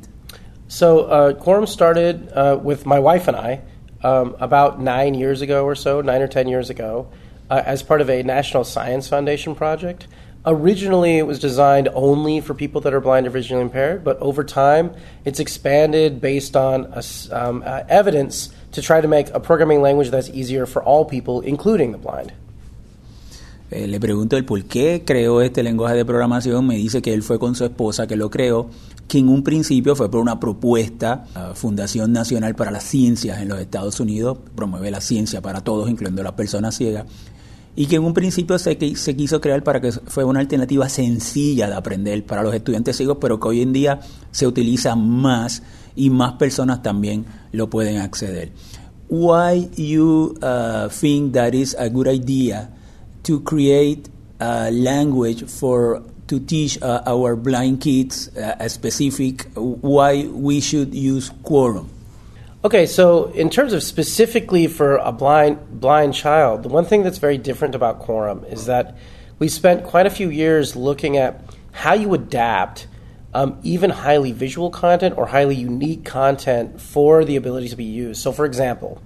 So 0.69 1.35
Quorum 1.35 1.67
started 1.67 2.33
with 2.64 2.87
my 2.87 2.99
wife 2.99 3.29
and 3.29 3.37
I 3.37 3.61
um, 4.03 4.37
about 4.41 4.81
nine 4.81 5.14
years 5.14 5.43
ago 5.43 5.64
or 5.64 5.75
so, 5.75 6.00
nine 6.00 6.23
or 6.23 6.29
ten 6.29 6.49
years 6.49 6.71
ago, 6.71 7.09
as 7.50 7.83
part 7.83 8.00
of 8.00 8.09
a 8.09 8.23
National 8.23 8.64
Science 8.64 9.09
Foundation 9.09 9.55
project. 9.55 10.07
Originally, 10.47 11.17
it 11.17 11.26
was 11.26 11.38
designed 11.38 11.88
only 11.95 12.41
for 12.41 12.53
people 12.53 12.83
that 12.83 12.93
are 12.93 13.00
blind 13.00 13.26
or 13.26 13.31
visually 13.31 13.62
impaired, 13.62 14.05
but 14.05 14.19
over 14.19 14.45
time, 14.45 14.95
it's 15.25 15.41
expanded 15.41 16.21
based 16.21 16.55
on 16.55 16.85
a, 16.93 17.03
um, 17.33 17.62
uh, 17.64 17.83
evidence 17.88 18.50
to 18.73 18.83
try 18.83 19.00
to 19.00 19.09
make 19.09 19.31
a 19.31 19.41
programming 19.41 19.81
language 19.81 20.11
that's 20.11 20.29
easier 20.29 20.67
for 20.67 20.83
all 20.83 21.07
people, 21.07 21.41
including 21.41 21.93
the 21.93 21.99
blind. 21.99 22.31
Eh, 23.75 23.88
le 23.88 23.99
pregunto 23.99 24.37
el 24.37 24.45
por 24.45 24.62
qué 24.66 25.02
creó 25.04 25.40
este 25.40 25.64
lenguaje 25.64 25.97
de 25.97 26.04
programación. 26.04 26.64
Me 26.64 26.76
dice 26.76 27.02
que 27.02 27.12
él 27.12 27.25
fue 27.25 27.40
con 27.40 27.57
su 27.57 27.64
esposa 27.64 28.07
que 28.07 28.14
lo 28.14 28.31
creó, 28.31 28.71
que 29.09 29.19
en 29.19 29.28
un 29.28 29.43
principio 29.43 29.97
fue 29.97 30.09
por 30.09 30.21
una 30.21 30.38
propuesta, 30.38 31.25
la 31.35 31.57
Fundación 31.57 32.12
Nacional 32.12 32.54
para 32.54 32.71
las 32.71 32.85
Ciencias 32.85 33.40
en 33.40 33.49
los 33.49 33.59
Estados 33.59 33.99
Unidos, 33.99 34.38
promueve 34.54 34.93
la 34.93 35.00
ciencia 35.00 35.43
para 35.43 35.62
todos, 35.62 35.90
incluyendo 35.90 36.23
las 36.23 36.35
personas 36.35 36.76
ciegas, 36.76 37.07
y 37.75 37.87
que 37.87 37.97
en 37.97 38.04
un 38.04 38.14
principio 38.14 38.57
se, 38.61 38.78
se 38.95 39.16
quiso 39.16 39.40
crear 39.40 39.64
para 39.64 39.81
que 39.81 39.90
fue 39.90 40.23
una 40.23 40.38
alternativa 40.38 40.88
sencilla 40.88 41.66
de 41.66 41.75
aprender 41.75 42.25
para 42.25 42.45
los 42.45 42.54
estudiantes 42.54 42.97
ciegos, 42.97 43.19
pero 43.21 43.40
que 43.40 43.49
hoy 43.49 43.62
en 43.62 43.73
día 43.73 43.99
se 44.31 44.47
utiliza 44.47 44.95
más 44.95 45.64
y 45.97 46.11
más 46.11 46.35
personas 46.35 46.81
también 46.81 47.25
lo 47.50 47.69
pueden 47.69 47.97
acceder. 47.97 48.52
Why 49.09 49.69
you 49.76 50.37
uh, 50.43 50.88
think 50.88 51.35
that 51.35 51.54
is 51.54 51.75
a 51.76 51.88
good 51.88 52.07
idea 52.07 52.71
to 53.25 53.40
create 53.40 54.09
a 54.40 54.71
language 54.71 55.49
for 55.49 56.02
to 56.26 56.40
teach 56.40 56.81
uh, 56.81 57.02
our 57.07 57.37
blind 57.37 57.81
kids 57.83 58.35
uh, 58.37 58.57
a 58.59 58.69
specific 58.69 59.47
why 59.54 60.25
we 60.25 60.61
should 60.61 60.95
use 60.95 61.31
quorum? 61.43 61.90
Okay, 62.64 62.87
so 62.87 63.26
in 63.33 63.50
terms 63.50 63.75
of 63.75 63.83
specifically 63.83 64.69
for 64.69 64.97
a 64.97 65.12
blind 65.12 65.81
blind 65.81 66.14
child, 66.14 66.62
the 66.62 66.71
one 66.71 66.87
thing 66.87 67.02
that's 67.02 67.19
very 67.19 67.37
different 67.37 67.75
about 67.75 67.99
Quorum 67.99 68.43
is 68.45 68.64
that 68.64 68.97
we 69.38 69.49
spent 69.49 69.85
quite 69.85 70.07
a 70.07 70.11
few 70.11 70.31
years 70.31 70.75
looking 70.75 71.19
at 71.19 71.43
how 71.73 71.93
you 71.93 72.14
adapt 72.14 72.87
um, 73.35 73.59
even 73.62 73.90
highly 73.90 74.33
visual 74.33 74.71
content 74.71 75.19
or 75.19 75.26
highly 75.26 75.57
unique 75.57 76.07
content 76.07 76.81
for 76.81 77.23
the 77.26 77.37
ability 77.37 77.69
to 77.69 77.76
be 77.76 77.85
used. 77.85 78.23
So, 78.23 78.33
for 78.33 78.47
example, 78.47 79.02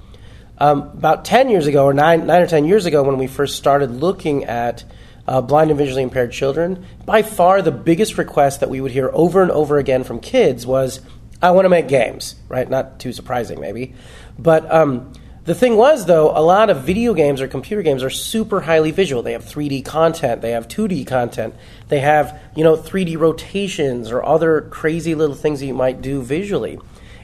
um, 0.58 0.82
about 0.82 1.24
10 1.24 1.50
years 1.50 1.66
ago, 1.66 1.84
or 1.84 1.94
nine, 1.94 2.26
nine 2.26 2.42
or 2.42 2.46
10 2.46 2.64
years 2.64 2.86
ago, 2.86 3.02
when 3.02 3.18
we 3.18 3.26
first 3.26 3.56
started 3.56 3.90
looking 3.90 4.44
at 4.44 4.84
uh, 5.26 5.40
blind 5.40 5.70
and 5.70 5.78
visually 5.78 6.02
impaired 6.02 6.32
children, 6.32 6.84
by 7.04 7.22
far 7.22 7.62
the 7.62 7.70
biggest 7.70 8.18
request 8.18 8.60
that 8.60 8.70
we 8.70 8.80
would 8.80 8.92
hear 8.92 9.10
over 9.12 9.42
and 9.42 9.50
over 9.50 9.78
again 9.78 10.04
from 10.04 10.20
kids 10.20 10.66
was, 10.66 11.00
I 11.40 11.52
want 11.52 11.66
to 11.66 11.68
make 11.68 11.86
games, 11.86 12.34
right? 12.48 12.68
Not 12.68 12.98
too 12.98 13.12
surprising, 13.12 13.60
maybe. 13.60 13.94
But 14.38 14.72
um, 14.72 15.12
the 15.44 15.54
thing 15.54 15.76
was, 15.76 16.06
though, 16.06 16.30
a 16.30 16.42
lot 16.42 16.68
of 16.70 16.82
video 16.82 17.14
games 17.14 17.40
or 17.40 17.48
computer 17.48 17.82
games 17.82 18.02
are 18.02 18.10
super 18.10 18.60
highly 18.60 18.90
visual. 18.90 19.22
They 19.22 19.32
have 19.32 19.44
3D 19.44 19.84
content, 19.84 20.42
they 20.42 20.50
have 20.50 20.66
2D 20.68 21.06
content, 21.06 21.54
they 21.88 22.00
have, 22.00 22.40
you 22.56 22.64
know, 22.64 22.76
3D 22.76 23.18
rotations 23.18 24.10
or 24.10 24.24
other 24.24 24.62
crazy 24.62 25.14
little 25.14 25.34
things 25.34 25.60
that 25.60 25.66
you 25.66 25.74
might 25.74 26.02
do 26.02 26.20
visually. 26.20 26.78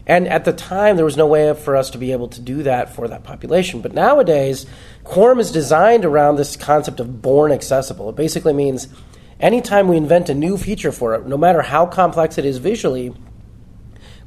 And 0.07 0.29
at 0.29 0.45
the 0.45 0.53
time, 0.53 0.97
there 0.97 1.05
was 1.05 1.17
no 1.17 1.27
way 1.27 1.55
for 1.55 1.77
us 1.77 1.91
to 1.91 1.99
be 1.99 2.13
able 2.13 2.29
to 2.29 2.41
do 2.41 2.63
that 2.65 2.95
for 2.95 3.09
that 3.09 3.25
population. 3.25 3.81
But 3.81 3.95
nowadays, 3.95 4.67
Quorum 5.03 5.41
is 5.41 5.51
designed 5.51 6.05
around 6.05 6.37
this 6.37 6.57
concept 6.57 7.01
of 7.01 7.23
born 7.23 7.53
accessible. 7.53 8.11
It 8.11 8.17
basically 8.17 8.53
means 8.53 8.89
anytime 9.41 9.89
we 9.89 9.97
invent 9.97 10.29
a 10.29 10.35
new 10.35 10.59
feature 10.59 10.93
for 10.93 11.15
it, 11.15 11.27
no 11.27 11.39
matter 11.39 11.63
how 11.63 11.87
complex 11.87 12.37
it 12.37 12.45
is 12.45 12.59
visually, 12.59 13.15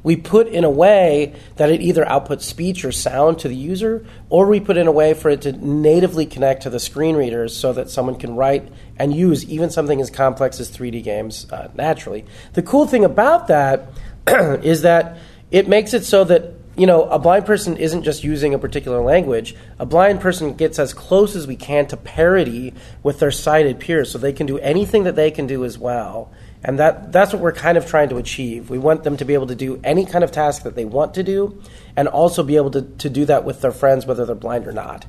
we 0.02 0.16
put 0.16 0.46
in 0.48 0.64
a 0.64 0.70
way 0.70 1.34
that 1.56 1.70
it 1.70 1.80
either 1.80 2.04
outputs 2.04 2.42
speech 2.42 2.84
or 2.84 2.92
sound 2.92 3.40
to 3.40 3.48
the 3.48 3.56
user, 3.56 4.06
or 4.30 4.46
we 4.46 4.60
put 4.60 4.76
in 4.76 4.86
a 4.86 4.92
way 4.92 5.12
for 5.12 5.28
it 5.28 5.42
to 5.42 5.52
natively 5.52 6.24
connect 6.24 6.62
to 6.62 6.70
the 6.70 6.80
screen 6.80 7.16
readers 7.16 7.56
so 7.56 7.72
that 7.72 7.90
someone 7.90 8.16
can 8.16 8.36
write 8.36 8.68
and 8.96 9.14
use 9.14 9.44
even 9.46 9.70
something 9.70 10.00
as 10.00 10.10
complex 10.10 10.60
as 10.60 10.70
3D 10.70 11.02
games 11.02 11.50
uh, 11.50 11.68
naturally. 11.74 12.24
The 12.52 12.62
cool 12.62 12.86
thing 12.86 13.04
about 13.04 13.48
that 13.48 13.88
is 14.26 14.82
that 14.82 15.18
it 15.50 15.68
makes 15.68 15.94
it 15.94 16.04
so 16.04 16.24
that 16.24 16.54
you 16.76 16.86
know 16.86 17.04
a 17.04 17.18
blind 17.18 17.46
person 17.46 17.76
isn't 17.76 18.02
just 18.02 18.24
using 18.24 18.54
a 18.54 18.58
particular 18.58 19.02
language. 19.02 19.54
A 19.78 19.86
blind 19.86 20.20
person 20.20 20.54
gets 20.54 20.78
as 20.78 20.94
close 20.94 21.34
as 21.36 21.46
we 21.46 21.56
can 21.56 21.86
to 21.88 21.96
parity 21.96 22.74
with 23.02 23.20
their 23.20 23.30
sighted 23.30 23.80
peers, 23.80 24.10
so 24.10 24.18
they 24.18 24.32
can 24.32 24.46
do 24.46 24.58
anything 24.58 25.04
that 25.04 25.16
they 25.16 25.30
can 25.30 25.46
do 25.46 25.64
as 25.64 25.78
well. 25.78 26.30
And 26.64 26.78
that, 26.80 27.12
that's 27.12 27.32
what 27.32 27.40
we're 27.40 27.52
kind 27.52 27.78
of 27.78 27.86
trying 27.86 28.08
to 28.08 28.16
achieve. 28.16 28.68
We 28.68 28.78
want 28.78 29.04
them 29.04 29.16
to 29.18 29.24
be 29.24 29.34
able 29.34 29.46
to 29.46 29.54
do 29.54 29.80
any 29.84 30.04
kind 30.04 30.24
of 30.24 30.32
task 30.32 30.64
that 30.64 30.74
they 30.74 30.84
want 30.84 31.14
to 31.14 31.22
do 31.22 31.62
and 31.96 32.08
also 32.08 32.42
be 32.42 32.56
able 32.56 32.72
to, 32.72 32.82
to 32.82 33.08
do 33.08 33.24
that 33.26 33.44
with 33.44 33.60
their 33.60 33.70
friends, 33.70 34.06
whether 34.06 34.26
they're 34.26 34.34
blind 34.34 34.66
or 34.66 34.72
not. 34.72 35.06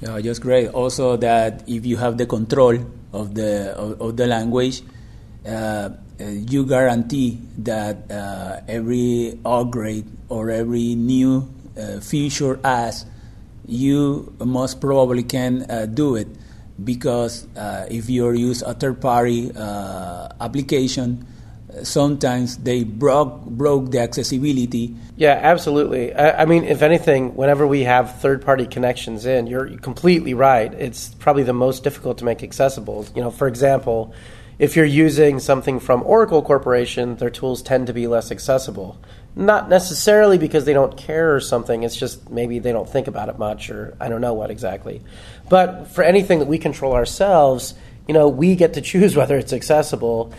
Yeah, 0.00 0.20
just 0.20 0.42
great. 0.42 0.68
Also, 0.68 1.16
that 1.16 1.68
if 1.68 1.84
you 1.84 1.96
have 1.96 2.18
the 2.18 2.26
control 2.26 2.78
of 3.12 3.34
the, 3.34 3.74
of, 3.76 4.00
of 4.00 4.16
the 4.16 4.28
language, 4.28 4.82
you 6.18 6.66
guarantee 6.66 7.40
that 7.58 8.10
uh, 8.10 8.60
every 8.68 9.38
upgrade 9.44 10.06
or 10.28 10.50
every 10.50 10.94
new 10.94 11.48
uh, 11.78 12.00
feature 12.00 12.58
as 12.64 13.06
you 13.66 14.34
most 14.40 14.80
probably 14.80 15.22
can 15.22 15.70
uh, 15.70 15.86
do 15.86 16.16
it 16.16 16.28
because 16.82 17.46
uh, 17.56 17.86
if 17.90 18.08
you 18.08 18.30
use 18.32 18.62
a 18.62 18.74
third 18.74 19.00
party 19.00 19.50
uh, 19.54 20.28
application, 20.40 21.26
sometimes 21.82 22.56
they 22.58 22.84
broke 22.84 23.44
broke 23.44 23.90
the 23.90 24.00
accessibility. 24.00 24.94
Yeah, 25.16 25.38
absolutely. 25.42 26.14
I, 26.14 26.42
I, 26.42 26.44
mean, 26.46 26.64
if 26.64 26.82
anything, 26.82 27.34
whenever 27.34 27.66
we 27.66 27.82
have 27.82 28.20
third 28.20 28.44
party 28.44 28.66
connections 28.66 29.26
in, 29.26 29.46
you're 29.46 29.76
completely 29.78 30.34
right. 30.34 30.72
It's 30.74 31.14
probably 31.14 31.42
the 31.42 31.52
most 31.52 31.84
difficult 31.84 32.18
to 32.18 32.24
make 32.24 32.42
accessible. 32.42 33.06
You 33.14 33.22
know, 33.22 33.30
for 33.30 33.48
example, 33.48 34.14
if 34.58 34.74
you're 34.74 34.84
using 34.84 35.38
something 35.38 35.78
from 35.78 36.02
Oracle 36.02 36.42
Corporation, 36.42 37.16
their 37.16 37.30
tools 37.30 37.62
tend 37.62 37.86
to 37.86 37.92
be 37.92 38.08
less 38.08 38.32
accessible. 38.32 38.98
Not 39.36 39.68
necessarily 39.68 40.36
because 40.36 40.64
they 40.64 40.72
don't 40.72 40.96
care 40.96 41.34
or 41.34 41.40
something, 41.40 41.84
it's 41.84 41.94
just 41.94 42.28
maybe 42.28 42.58
they 42.58 42.72
don't 42.72 42.88
think 42.88 43.06
about 43.06 43.28
it 43.28 43.38
much 43.38 43.70
or 43.70 43.96
I 44.00 44.08
don't 44.08 44.20
know 44.20 44.34
what 44.34 44.50
exactly. 44.50 45.00
But 45.48 45.88
for 45.88 46.02
anything 46.02 46.40
that 46.40 46.48
we 46.48 46.58
control 46.58 46.94
ourselves, 46.94 47.74
you 48.08 48.14
know, 48.14 48.28
we 48.28 48.56
get 48.56 48.74
to 48.74 48.80
choose 48.80 49.14
whether 49.16 49.38
it's 49.38 49.52
accessible. 49.52 50.32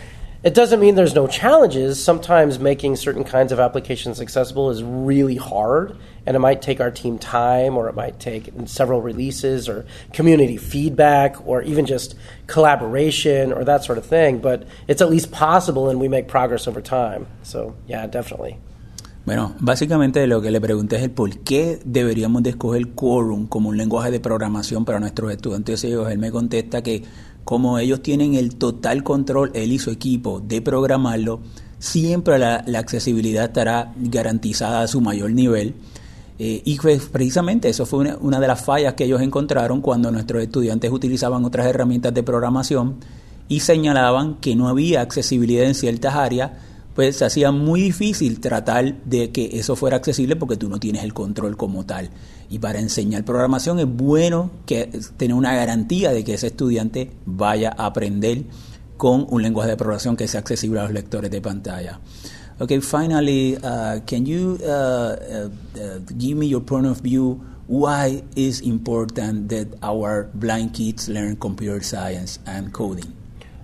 It 0.43 0.53
doesn't 0.53 0.79
mean 0.79 0.95
there's 0.95 1.15
no 1.15 1.27
challenges. 1.27 2.03
Sometimes 2.03 2.59
making 2.59 2.97
certain 2.97 3.23
kinds 3.23 3.53
of 3.53 3.59
applications 3.59 4.19
accessible 4.19 4.69
is 4.69 4.83
really 4.83 5.35
hard, 5.35 5.97
and 6.29 6.35
it 6.35 6.39
might 6.39 6.61
take 6.61 6.79
our 6.79 6.91
team 6.91 7.17
time, 7.17 7.75
or 7.75 7.89
it 7.89 7.95
might 7.95 8.19
take 8.19 8.51
several 8.65 9.01
releases, 9.01 9.67
or 9.67 9.83
community 10.13 10.57
feedback, 10.57 11.35
or 11.47 11.63
even 11.63 11.87
just 11.87 12.15
collaboration, 12.45 13.51
or 13.51 13.63
that 13.63 13.83
sort 13.83 13.97
of 13.97 14.05
thing. 14.05 14.37
But 14.37 14.67
it's 14.87 15.01
at 15.01 15.09
least 15.09 15.31
possible, 15.31 15.89
and 15.89 15.99
we 15.99 16.07
make 16.07 16.27
progress 16.27 16.67
over 16.67 16.81
time. 16.81 17.25
So, 17.41 17.73
yeah, 17.87 18.05
definitely. 18.05 18.57
Bueno, 19.25 19.55
básicamente 19.59 20.27
lo 20.27 20.39
que 20.39 20.51
le 20.51 20.61
pregunté 20.61 20.97
es 20.97 21.01
el 21.01 21.09
por 21.09 21.35
qué 21.39 21.79
deberíamos 21.83 22.43
de 22.43 22.51
escoger 22.51 22.89
Quorum 22.89 23.47
como 23.47 23.69
un 23.69 23.77
lenguaje 23.77 24.11
de 24.11 24.19
programación 24.19 24.85
para 24.85 24.99
nuestros 24.99 25.31
estudiantes. 25.31 25.83
Y 25.83 25.93
él 25.93 26.19
me 26.19 26.29
contesta 26.29 26.83
que 26.83 27.03
como 27.43 27.79
ellos 27.79 28.03
tienen 28.03 28.35
el 28.35 28.55
total 28.57 29.01
control, 29.01 29.49
él 29.55 29.71
y 29.71 29.79
su 29.79 29.89
equipo, 29.89 30.39
de 30.39 30.61
programarlo, 30.61 31.39
siempre 31.79 32.37
la, 32.37 32.63
accesibilidad 32.77 33.45
estará 33.45 33.93
garantizada 33.97 34.81
a 34.81 34.87
su 34.87 35.01
mayor 35.01 35.31
nivel. 35.31 35.73
Eh, 36.39 36.61
y 36.63 36.77
pues, 36.77 37.05
precisamente 37.07 37.69
eso 37.69 37.85
fue 37.85 37.99
una, 37.99 38.17
una, 38.17 38.39
de 38.39 38.47
las 38.47 38.63
fallas 38.63 38.93
que 38.93 39.03
ellos 39.03 39.21
encontraron 39.21 39.81
cuando 39.81 40.09
nuestros 40.09 40.41
estudiantes 40.41 40.89
utilizaban 40.91 41.43
otras 41.45 41.67
herramientas 41.67 42.13
de 42.13 42.23
programación 42.23 42.95
y 43.49 43.59
señalaban 43.59 44.35
que 44.35 44.55
no 44.55 44.69
había 44.69 45.01
accesibilidad 45.01 45.65
en 45.65 45.75
ciertas 45.75 46.15
áreas 46.15 46.51
pues 46.99 47.15
se 47.15 47.23
hacía 47.23 47.51
muy 47.53 47.81
difícil 47.81 48.41
tratar 48.41 48.93
de 49.05 49.31
que 49.31 49.51
eso 49.53 49.77
fuera 49.77 49.95
accesible 49.95 50.35
porque 50.35 50.57
tú 50.57 50.67
no 50.67 50.81
tienes 50.81 51.03
el 51.05 51.13
control 51.13 51.55
como 51.55 51.85
tal. 51.85 52.09
Y 52.49 52.59
para 52.59 52.79
enseñar 52.79 53.23
programación 53.23 53.79
es 53.79 53.87
bueno 53.87 54.51
que 54.65 54.89
tener 55.15 55.33
una 55.33 55.55
garantía 55.55 56.11
de 56.11 56.25
que 56.25 56.33
ese 56.33 56.47
estudiante 56.47 57.11
vaya 57.25 57.73
a 57.77 57.85
aprender 57.85 58.43
con 58.97 59.25
un 59.29 59.41
lenguaje 59.41 59.69
de 59.69 59.77
programación 59.77 60.17
que 60.17 60.27
sea 60.27 60.41
accesible 60.41 60.81
a 60.81 60.83
los 60.83 60.91
lectores 60.91 61.31
de 61.31 61.39
pantalla. 61.39 62.01
Okay, 62.61 62.81
finally, 62.81 63.55
uh, 63.55 64.01
can 64.05 64.25
you 64.25 64.59
uh, 64.61 64.67
uh, 64.67 65.49
uh 65.79 65.99
give 66.17 66.35
me 66.37 66.47
your 66.47 66.59
point 66.59 66.87
of 66.87 66.99
view 66.99 67.39
why 67.67 68.23
is 68.35 68.59
important 68.61 69.47
that 69.49 69.67
our 69.83 70.29
blind 70.33 70.73
kids 70.73 71.07
learn 71.07 71.37
computer 71.37 71.79
science 71.81 72.39
and 72.47 72.73
coding? 72.73 73.15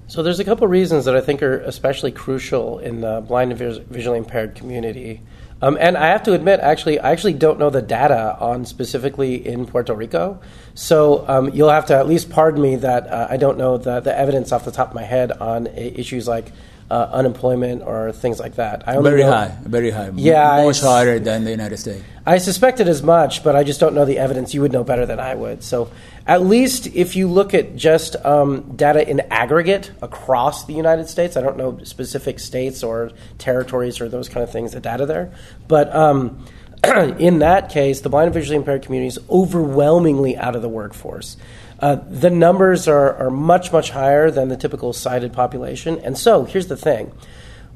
So 0.08 0.22
there's 0.22 0.40
a 0.40 0.46
couple 0.46 0.68
reasons 0.68 1.06
that 1.06 1.16
I 1.16 1.22
think 1.22 1.42
are 1.42 1.58
especially 1.62 2.12
crucial 2.12 2.78
in 2.78 3.02
the 3.02 3.22
blind 3.28 3.52
and 3.52 3.60
visually 3.90 4.20
impaired 4.20 4.54
community. 4.54 5.24
Um, 5.62 5.76
and 5.82 5.98
I 5.98 6.08
have 6.08 6.22
to 6.24 6.34
admit, 6.34 6.60
actually, 6.60 7.00
I 7.00 7.12
actually 7.12 7.34
don't 7.34 7.58
know 7.58 7.72
the 7.72 7.82
data 7.82 8.38
on 8.40 8.66
specifically 8.66 9.46
in 9.46 9.66
Puerto 9.66 9.96
Rico. 9.96 10.40
So 10.76 11.28
um, 11.28 11.50
you'll 11.50 11.70
have 11.70 11.88
to 11.88 11.96
at 11.96 12.08
least 12.08 12.30
pardon 12.30 12.62
me 12.62 12.76
that 12.76 13.08
uh, 13.08 13.28
I 13.30 13.38
don't 13.38 13.58
know 13.58 13.78
the, 13.78 14.00
the 14.00 14.16
evidence 14.16 14.52
off 14.52 14.64
the 14.64 14.72
top 14.72 14.90
of 14.90 14.96
my 14.96 15.04
head 15.04 15.32
on 15.32 15.66
issues 15.68 16.28
like 16.28 16.52
uh, 16.90 17.10
unemployment 17.12 17.82
or 17.82 18.12
things 18.12 18.40
like 18.40 18.56
that. 18.56 18.88
I 18.88 18.96
only 18.96 19.10
very 19.10 19.24
know, 19.24 19.32
high, 19.32 19.58
very 19.64 19.90
high. 19.90 20.12
Yeah, 20.16 20.64
much 20.64 20.82
higher 20.82 21.20
than 21.20 21.44
the 21.44 21.52
United 21.52 21.78
States. 21.78 22.04
I 22.26 22.38
suspected 22.38 22.88
as 22.88 23.02
much, 23.02 23.44
but 23.44 23.56
I 23.56 23.64
just 23.64 23.80
don't 23.80 23.96
know 23.96 24.06
the 24.06 24.18
evidence. 24.18 24.54
You 24.54 24.62
would 24.62 24.72
know 24.72 24.84
better 24.84 25.06
than 25.06 25.20
I 25.20 25.36
would. 25.36 25.64
So, 25.64 25.92
at 26.28 26.44
least 26.44 26.88
if 26.88 27.16
you 27.16 27.28
look 27.28 27.54
at 27.54 27.76
just 27.76 28.16
um, 28.26 28.76
data 28.76 29.08
in 29.08 29.20
aggregate 29.32 29.92
across 30.02 30.66
the 30.66 30.74
United 30.74 31.10
States, 31.10 31.38
I 31.38 31.42
don't 31.42 31.58
know 31.58 31.80
specific 31.84 32.40
states 32.40 32.84
or 32.84 33.12
territories 33.38 34.02
or 34.02 34.10
those 34.10 34.30
kind 34.30 34.44
of 34.44 34.52
things, 34.52 34.74
the 34.74 34.80
data 34.80 35.06
there, 35.06 35.32
but. 35.68 35.94
Um, 35.96 36.46
in 37.18 37.40
that 37.40 37.70
case, 37.70 38.02
the 38.02 38.10
blind 38.10 38.26
and 38.26 38.34
visually 38.34 38.58
impaired 38.58 38.84
community 38.84 39.08
is 39.08 39.18
overwhelmingly 39.28 40.38
out 40.38 40.56
of 40.56 40.62
the 40.62 40.70
workforce. 40.70 41.36
Uh, 41.80 41.96
the 42.10 42.30
numbers 42.30 42.88
are, 42.88 43.16
are 43.16 43.32
much, 43.32 43.72
much 43.72 43.92
higher 43.92 44.32
than 44.32 44.50
the 44.50 44.58
typical 44.58 44.94
sighted 44.94 45.34
population. 45.34 46.00
And 46.00 46.18
so 46.18 46.46
here's 46.46 46.68
the 46.68 46.78
thing 46.78 47.12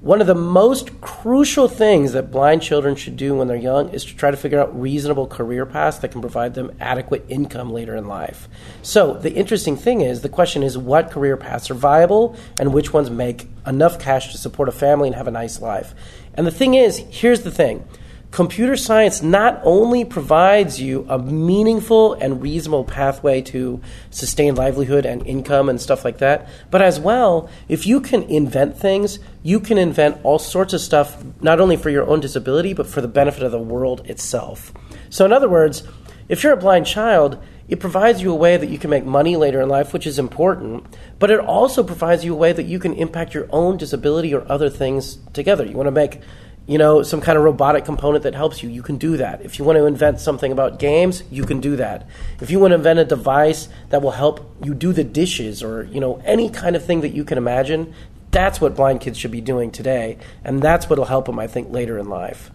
one 0.01 0.21
of 0.21 0.27
the 0.27 0.35
most 0.35 1.01
crucial 1.01 1.67
things 1.67 2.13
that 2.13 2.31
blind 2.31 2.62
children 2.62 2.95
should 2.95 3.17
do 3.17 3.35
when 3.35 3.49
they're 3.49 3.57
young 3.57 3.89
is 3.89 4.05
to 4.05 4.15
try 4.15 4.31
to 4.31 4.38
figure 4.38 4.57
out 4.57 4.79
reasonable 4.79 5.27
career 5.27 5.65
paths 5.65 5.97
that 5.99 6.12
can 6.12 6.21
provide 6.21 6.53
them 6.53 6.71
adequate 6.79 7.25
income 7.27 7.73
later 7.73 7.97
in 7.97 8.07
life. 8.07 8.47
So, 8.81 9.15
the 9.15 9.33
interesting 9.33 9.75
thing 9.75 9.99
is 9.99 10.21
the 10.21 10.29
question 10.29 10.63
is 10.63 10.77
what 10.77 11.12
career 11.12 11.35
paths 11.35 11.69
are 11.69 11.73
viable 11.73 12.38
and 12.62 12.73
which 12.73 12.93
ones 12.93 13.09
make 13.09 13.49
enough 13.67 13.99
cash 13.99 14.31
to 14.31 14.38
support 14.38 14.69
a 14.69 14.71
family 14.71 15.09
and 15.09 15.17
have 15.17 15.27
a 15.27 15.31
nice 15.31 15.59
life. 15.59 15.93
And 16.33 16.47
the 16.47 16.51
thing 16.51 16.75
is, 16.75 16.99
here's 17.09 17.41
the 17.41 17.51
thing 17.51 17.85
computer 18.31 18.77
science 18.77 19.23
not 19.23 19.59
only 19.63 20.05
provides 20.05 20.79
you 20.79 21.05
a 21.09 21.17
meaningful 21.17 22.13
and 22.13 22.41
reasonable 22.41 22.83
pathway 22.83 23.41
to 23.41 23.81
sustain 24.11 24.55
livelihood 24.55 25.05
and 25.05 25.25
income 25.25 25.67
and 25.67 25.81
stuff 25.81 26.05
like 26.05 26.19
that, 26.19 26.47
but 26.69 26.81
as 26.81 26.99
well, 26.99 27.49
if 27.67 27.87
you 27.87 27.99
can 27.99 28.23
invent 28.23 28.77
things, 28.77 29.19
you 29.41 29.59
can 29.59 29.77
invent 29.77 30.19
all 30.23 30.37
sorts 30.37 30.73
of 30.73 30.81
stuff, 30.81 31.23
not 31.41 31.59
only 31.59 31.75
for 31.75 31.89
your 31.89 32.07
own 32.07 32.19
disability, 32.19 32.73
but 32.73 32.85
for 32.85 33.01
the 33.01 33.07
benefit 33.07 33.41
of 33.41 33.51
the 33.51 33.59
world 33.59 34.05
itself. 34.05 34.71
So, 35.09 35.25
in 35.25 35.33
other 35.33 35.49
words, 35.49 35.83
if 36.27 36.43
you're 36.43 36.53
a 36.53 36.57
blind 36.57 36.85
child, 36.85 37.41
it 37.67 37.79
provides 37.79 38.21
you 38.21 38.31
a 38.31 38.35
way 38.35 38.57
that 38.57 38.69
you 38.69 38.77
can 38.77 38.89
make 38.89 39.05
money 39.05 39.35
later 39.35 39.61
in 39.61 39.69
life, 39.69 39.93
which 39.93 40.07
is 40.07 40.17
important, 40.17 40.83
but 41.17 41.29
it 41.29 41.39
also 41.39 41.83
provides 41.83 42.25
you 42.25 42.33
a 42.33 42.37
way 42.37 42.51
that 42.51 42.65
you 42.65 42.79
can 42.79 42.93
impact 42.93 43.33
your 43.33 43.47
own 43.51 43.77
disability 43.77 44.33
or 44.33 44.43
other 44.51 44.69
things 44.69 45.17
together. 45.33 45.65
You 45.65 45.77
want 45.77 45.87
to 45.87 45.91
make 45.91 46.21
you 46.69 46.77
know, 46.77 47.01
some 47.01 47.19
kind 47.19 47.36
of 47.36 47.43
robotic 47.43 47.84
component 47.84 48.21
that 48.21 48.36
helps 48.36 48.62
you, 48.62 48.69
you 48.69 48.84
can 48.84 48.99
do 48.99 49.17
that. 49.17 49.41
If 49.41 49.58
you 49.58 49.65
want 49.65 49.79
to 49.79 49.88
invent 49.88 50.19
something 50.19 50.51
about 50.51 50.77
games, 50.77 51.23
you 51.32 51.43
can 51.43 51.60
do 51.60 51.75
that. 51.77 52.08
If 52.41 52.51
you 52.51 52.60
want 52.60 52.73
to 52.73 52.75
invent 52.75 52.99
a 52.99 53.05
device 53.05 53.69
that 53.89 54.03
will 54.03 54.12
help 54.12 54.45
you 54.63 54.75
do 54.75 54.93
the 54.93 55.03
dishes 55.03 55.63
or, 55.63 55.86
you 55.91 55.99
know, 55.99 56.21
any 56.25 56.47
kind 56.47 56.75
of 56.75 56.86
thing 56.86 57.01
that 57.01 57.10
you 57.10 57.25
can 57.25 57.39
imagine, 57.39 57.91
that's 58.29 58.62
what 58.62 58.75
blind 58.75 59.01
kids 59.01 59.17
should 59.17 59.32
be 59.32 59.41
doing 59.41 59.71
today. 59.71 60.19
And 60.45 60.62
that's 60.62 60.88
what 60.88 60.99
will 60.99 61.10
help 61.10 61.25
them, 61.25 61.39
I 61.39 61.47
think, 61.47 61.73
later 61.73 61.97
in 61.97 62.08
life. 62.08 62.51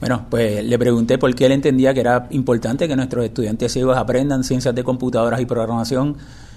Bueno, 0.00 0.26
pues 0.28 0.64
le 0.64 0.76
pregunté 0.76 1.16
por 1.16 1.32
qué 1.36 1.46
él 1.46 1.52
entendía 1.52 1.94
que 1.94 2.00
era 2.00 2.26
importante 2.30 2.88
que 2.88 2.96
nuestros 2.96 3.24
estudiantes 3.24 3.72
ciegos 3.72 3.96
aprendan 3.96 4.42
ciencias 4.42 4.74
de 4.74 4.82
computadoras 4.82 5.40
y 5.40 5.46
programación. 5.46 6.16